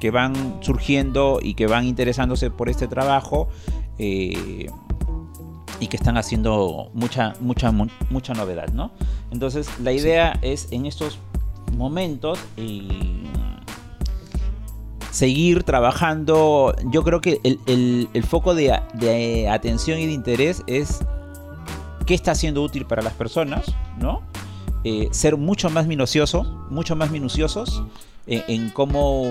que 0.00 0.10
van 0.10 0.58
surgiendo 0.60 1.38
y 1.42 1.54
que 1.54 1.66
van 1.66 1.84
interesándose 1.86 2.50
por 2.50 2.68
este 2.68 2.88
trabajo. 2.88 3.48
eh, 3.98 4.68
y 5.80 5.88
que 5.88 5.96
están 5.96 6.16
haciendo 6.16 6.88
mucha, 6.94 7.34
mucha, 7.40 7.72
mu- 7.72 7.88
mucha 8.08 8.32
novedad, 8.32 8.68
¿no? 8.72 8.92
Entonces, 9.32 9.68
la 9.82 9.90
idea 9.92 10.38
es 10.40 10.68
en 10.70 10.86
estos 10.86 11.18
momentos 11.76 12.38
seguir 15.10 15.64
trabajando. 15.64 16.74
Yo 16.90 17.02
creo 17.02 17.20
que 17.20 17.40
el, 17.44 17.58
el- 17.66 18.08
el 18.14 18.22
foco 18.24 18.54
de, 18.54 18.78
de 18.94 19.48
atención 19.48 19.98
y 19.98 20.06
de 20.06 20.12
interés 20.12 20.62
es 20.66 21.00
qué 22.06 22.14
está 22.14 22.34
siendo 22.34 22.62
útil 22.62 22.86
para 22.86 23.02
las 23.02 23.12
personas, 23.14 23.66
¿no? 23.98 24.22
Eh, 24.84 25.08
ser 25.12 25.36
mucho 25.38 25.70
más 25.70 25.86
minucioso, 25.86 26.44
mucho 26.70 26.94
más 26.94 27.10
minuciosos 27.10 27.82
en, 28.26 28.42
en 28.48 28.70
cómo 28.70 29.24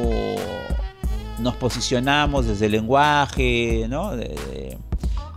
nos 1.40 1.56
posicionamos 1.58 2.46
desde 2.48 2.66
el 2.68 2.72
lenguaje, 2.74 3.86
¿no? 3.90 4.16
De- 4.16 4.30
de- 4.30 4.78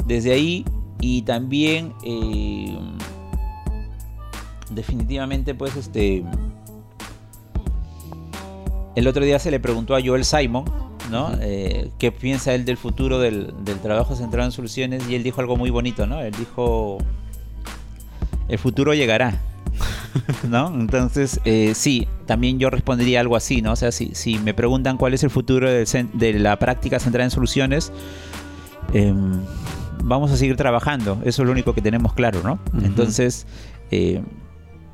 desde 0.07 0.33
ahí 0.33 0.65
y 1.01 1.23
también 1.23 1.93
eh, 2.05 2.79
definitivamente 4.71 5.55
pues 5.55 5.77
este 5.77 6.23
el 8.95 9.07
otro 9.09 9.25
día 9.25 9.39
se 9.39 9.51
le 9.51 9.61
preguntó 9.61 9.95
a 9.97 10.01
Joel 10.05 10.25
Simon 10.25 10.65
¿no? 11.11 11.33
Eh, 11.41 11.91
qué 11.99 12.11
piensa 12.13 12.55
él 12.55 12.65
del 12.65 12.77
futuro 12.77 13.19
del, 13.19 13.53
del 13.65 13.79
trabajo 13.81 14.17
centrado 14.17 14.47
en 14.47 14.53
soluciones 14.53 15.09
y 15.09 15.15
él 15.15 15.23
dijo 15.23 15.41
algo 15.41 15.57
muy 15.57 15.71
bonito 15.71 16.07
¿no? 16.07 16.21
él 16.21 16.33
dijo 16.39 16.99
el 18.49 18.59
futuro 18.59 18.95
llegará 18.95 19.41
¿no? 20.49 20.69
Entonces, 20.75 21.41
eh, 21.45 21.73
sí, 21.75 22.09
también 22.27 22.59
yo 22.59 22.71
respondería 22.71 23.21
algo 23.21 23.37
así, 23.37 23.63
¿no? 23.63 23.73
O 23.73 23.77
sea, 23.77 23.93
si, 23.93 24.15
si 24.15 24.39
me 24.39 24.55
preguntan 24.55 24.97
cuál 24.97 25.15
es 25.15 25.23
el 25.23 25.31
futuro 25.31 25.71
del 25.71 25.87
de 26.13 26.33
la 26.35 26.59
práctica 26.59 26.99
centrada 26.99 27.25
en 27.25 27.31
soluciones, 27.31 27.93
em, 28.93 29.41
vamos 30.03 30.31
a 30.31 30.37
seguir 30.37 30.57
trabajando. 30.57 31.19
Eso 31.25 31.43
es 31.43 31.47
lo 31.47 31.53
único 31.53 31.75
que 31.75 31.83
tenemos 31.83 32.13
claro, 32.15 32.43
¿no? 32.43 32.59
Entonces, 32.83 33.47
eh, 33.91 34.23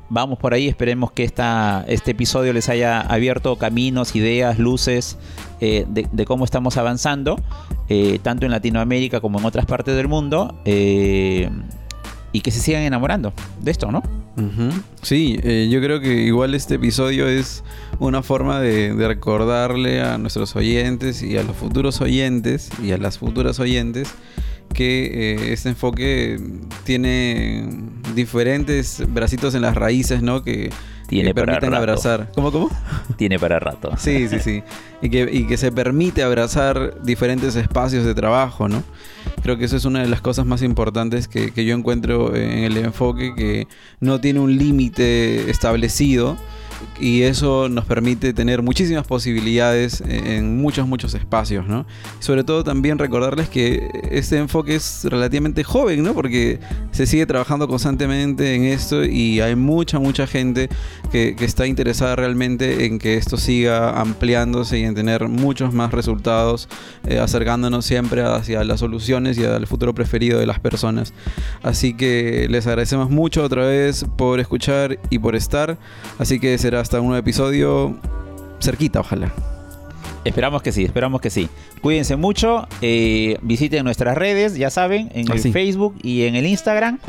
vamos 0.09 0.39
por 0.39 0.53
ahí. 0.53 0.67
Esperemos 0.67 1.11
que 1.11 1.23
esta, 1.23 1.85
este 1.87 2.11
episodio 2.11 2.53
les 2.53 2.69
haya 2.69 3.01
abierto 3.01 3.55
caminos, 3.57 4.15
ideas, 4.15 4.59
luces 4.59 5.17
eh, 5.59 5.85
de, 5.87 6.07
de 6.11 6.25
cómo 6.25 6.45
estamos 6.45 6.77
avanzando, 6.77 7.39
eh, 7.89 8.19
tanto 8.21 8.45
en 8.45 8.51
Latinoamérica 8.51 9.21
como 9.21 9.39
en 9.39 9.45
otras 9.45 9.65
partes 9.65 9.95
del 9.95 10.07
mundo. 10.07 10.55
y 10.65 12.41
que 12.41 12.49
se 12.49 12.59
sigan 12.59 12.81
enamorando 12.81 13.31
de 13.61 13.69
esto, 13.69 13.91
¿no? 13.91 14.01
Sí, 15.01 15.37
eh, 15.43 15.69
yo 15.71 15.79
creo 15.79 15.99
que 15.99 16.23
igual 16.23 16.55
este 16.55 16.75
episodio 16.75 17.27
es 17.27 17.63
una 17.99 18.23
forma 18.23 18.59
de, 18.59 18.93
de 18.93 19.07
recordarle 19.07 20.01
a 20.01 20.17
nuestros 20.17 20.55
oyentes 20.55 21.21
y 21.21 21.37
a 21.37 21.43
los 21.43 21.55
futuros 21.55 22.01
oyentes 22.01 22.69
y 22.81 22.91
a 22.91 22.97
las 22.97 23.19
futuras 23.19 23.59
oyentes 23.59 24.13
que 24.73 25.05
eh, 25.33 25.53
este 25.53 25.69
enfoque 25.69 26.39
tiene 26.83 27.67
diferentes 28.15 29.03
bracitos 29.07 29.55
en 29.55 29.61
las 29.61 29.75
raíces, 29.75 30.21
¿no? 30.21 30.43
Que, 30.43 30.71
Tiene 31.07 31.29
que 31.29 31.35
para 31.35 31.59
rato. 31.59 31.75
abrazar. 31.75 32.31
¿Cómo, 32.33 32.51
cómo? 32.51 32.69
Tiene 33.17 33.39
para 33.39 33.59
rato. 33.59 33.91
Sí, 33.97 34.27
sí, 34.27 34.39
sí. 34.39 34.63
Y 35.01 35.09
que, 35.09 35.29
y 35.31 35.47
que 35.47 35.57
se 35.57 35.71
permite 35.71 36.23
abrazar 36.23 37.01
diferentes 37.03 37.55
espacios 37.55 38.05
de 38.05 38.15
trabajo, 38.15 38.67
¿no? 38.67 38.83
Creo 39.41 39.57
que 39.57 39.65
eso 39.65 39.75
es 39.75 39.85
una 39.85 40.01
de 40.01 40.07
las 40.07 40.21
cosas 40.21 40.45
más 40.45 40.61
importantes 40.61 41.27
que, 41.27 41.51
que 41.51 41.65
yo 41.65 41.75
encuentro 41.75 42.35
en 42.35 42.59
el 42.63 42.77
enfoque, 42.77 43.33
que 43.35 43.67
no 43.99 44.19
tiene 44.21 44.39
un 44.39 44.57
límite 44.57 45.49
establecido 45.49 46.37
y 46.99 47.23
eso 47.23 47.69
nos 47.69 47.85
permite 47.85 48.33
tener 48.33 48.61
muchísimas 48.61 49.05
posibilidades 49.05 50.01
en 50.07 50.57
muchos, 50.57 50.87
muchos 50.87 51.13
espacios, 51.13 51.67
¿no? 51.67 51.85
Sobre 52.19 52.43
todo 52.43 52.63
también 52.63 52.99
recordarles 52.99 53.49
que 53.49 53.89
este 54.11 54.37
enfoque 54.37 54.75
es 54.75 55.05
relativamente 55.05 55.63
joven, 55.63 56.03
¿no? 56.03 56.13
Porque 56.13 56.59
se 56.91 57.05
sigue 57.05 57.25
trabajando 57.25 57.67
constantemente 57.67 58.55
en 58.55 58.65
esto 58.65 59.03
y 59.03 59.39
hay 59.41 59.55
mucha, 59.55 59.99
mucha 59.99 60.27
gente 60.27 60.69
que, 61.11 61.35
que 61.35 61.45
está 61.45 61.67
interesada 61.67 62.15
realmente 62.15 62.85
en 62.85 62.99
que 62.99 63.15
esto 63.15 63.37
siga 63.37 63.99
ampliándose 63.99 64.79
y 64.79 64.83
en 64.83 64.95
tener 64.95 65.27
muchos 65.27 65.73
más 65.73 65.91
resultados, 65.91 66.67
eh, 67.07 67.19
acercándonos 67.19 67.85
siempre 67.85 68.23
hacia 68.23 68.63
las 68.63 68.79
soluciones 68.79 69.37
y 69.37 69.45
al 69.45 69.67
futuro 69.67 69.93
preferido 69.93 70.39
de 70.39 70.45
las 70.45 70.59
personas. 70.59 71.13
Así 71.61 71.93
que 71.93 72.47
les 72.49 72.67
agradecemos 72.67 73.09
mucho 73.09 73.43
otra 73.43 73.65
vez 73.65 74.05
por 74.17 74.39
escuchar 74.39 74.99
y 75.09 75.19
por 75.19 75.35
estar. 75.35 75.77
Así 76.19 76.39
que 76.39 76.57
será 76.57 76.72
hasta 76.75 76.99
un 76.99 77.07
nuevo 77.07 77.19
episodio 77.19 77.95
cerquita, 78.59 78.99
ojalá. 78.99 79.31
Esperamos 80.25 80.61
que 80.61 80.71
sí, 80.71 80.85
esperamos 80.85 81.19
que 81.19 81.29
sí. 81.29 81.49
Cuídense 81.81 82.15
mucho, 82.15 82.67
eh, 82.81 83.37
visiten 83.41 83.83
nuestras 83.83 84.17
redes, 84.17 84.55
ya 84.55 84.69
saben, 84.69 85.09
en 85.13 85.29
Ah, 85.29 85.35
el. 85.35 85.51
Facebook 85.51 85.95
y 86.01 86.23
en 86.23 86.35
el 86.35 86.45
Instagram. 86.47 86.99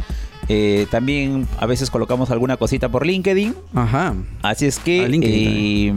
Eh, 0.48 0.86
también 0.90 1.46
a 1.58 1.64
veces 1.66 1.90
colocamos 1.90 2.30
alguna 2.30 2.56
cosita 2.56 2.88
por 2.90 3.06
LinkedIn. 3.06 3.54
Ajá. 3.74 4.14
Así 4.42 4.66
es 4.66 4.78
que 4.78 5.04
Ah, 5.04 5.08
LinkedIn 5.08 5.48
eh, 5.48 5.94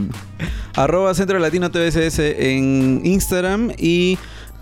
Arroba 0.74 1.12
Centro 1.14 1.38
Latino 1.38 1.70
TVCS 1.70 2.20
en 2.20 3.02
Instagram 3.04 3.72
y 3.76 4.16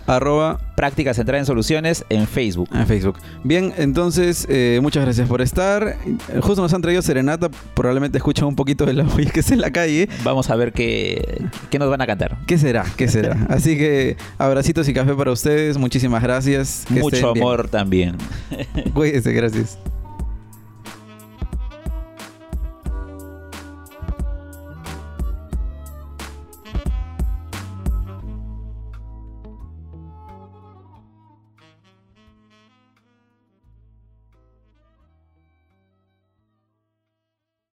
arroba 0.07 0.59
práctica 0.75 1.13
centrada 1.13 1.39
en 1.39 1.45
soluciones 1.45 2.05
en 2.09 2.27
Facebook. 2.27 2.69
en 2.73 2.87
Facebook. 2.87 3.17
Bien, 3.43 3.73
entonces, 3.77 4.45
eh, 4.49 4.79
muchas 4.81 5.03
gracias 5.03 5.27
por 5.27 5.41
estar. 5.41 5.97
Justo 6.41 6.61
nos 6.61 6.73
han 6.73 6.81
traído 6.81 7.01
serenata, 7.01 7.49
probablemente 7.73 8.17
escuchan 8.17 8.47
un 8.47 8.55
poquito 8.55 8.85
de 8.85 8.93
la 8.93 9.03
bulla 9.03 9.31
que 9.31 9.41
es 9.41 9.51
en 9.51 9.61
la 9.61 9.71
calle. 9.71 10.07
Vamos 10.23 10.49
a 10.49 10.55
ver 10.55 10.73
qué, 10.73 11.43
qué 11.69 11.79
nos 11.79 11.89
van 11.89 12.01
a 12.01 12.07
cantar. 12.07 12.37
¿Qué 12.47 12.57
será? 12.57 12.85
¿Qué 12.95 13.07
será? 13.07 13.37
Así 13.49 13.77
que 13.77 14.17
abracitos 14.37 14.87
y 14.87 14.93
café 14.93 15.13
para 15.13 15.31
ustedes. 15.31 15.77
Muchísimas 15.77 16.23
gracias. 16.23 16.85
Que 16.87 17.01
Mucho 17.01 17.33
bien. 17.33 17.43
amor 17.43 17.67
también. 17.69 18.15
Cuídense, 18.93 19.33
gracias. 19.33 19.77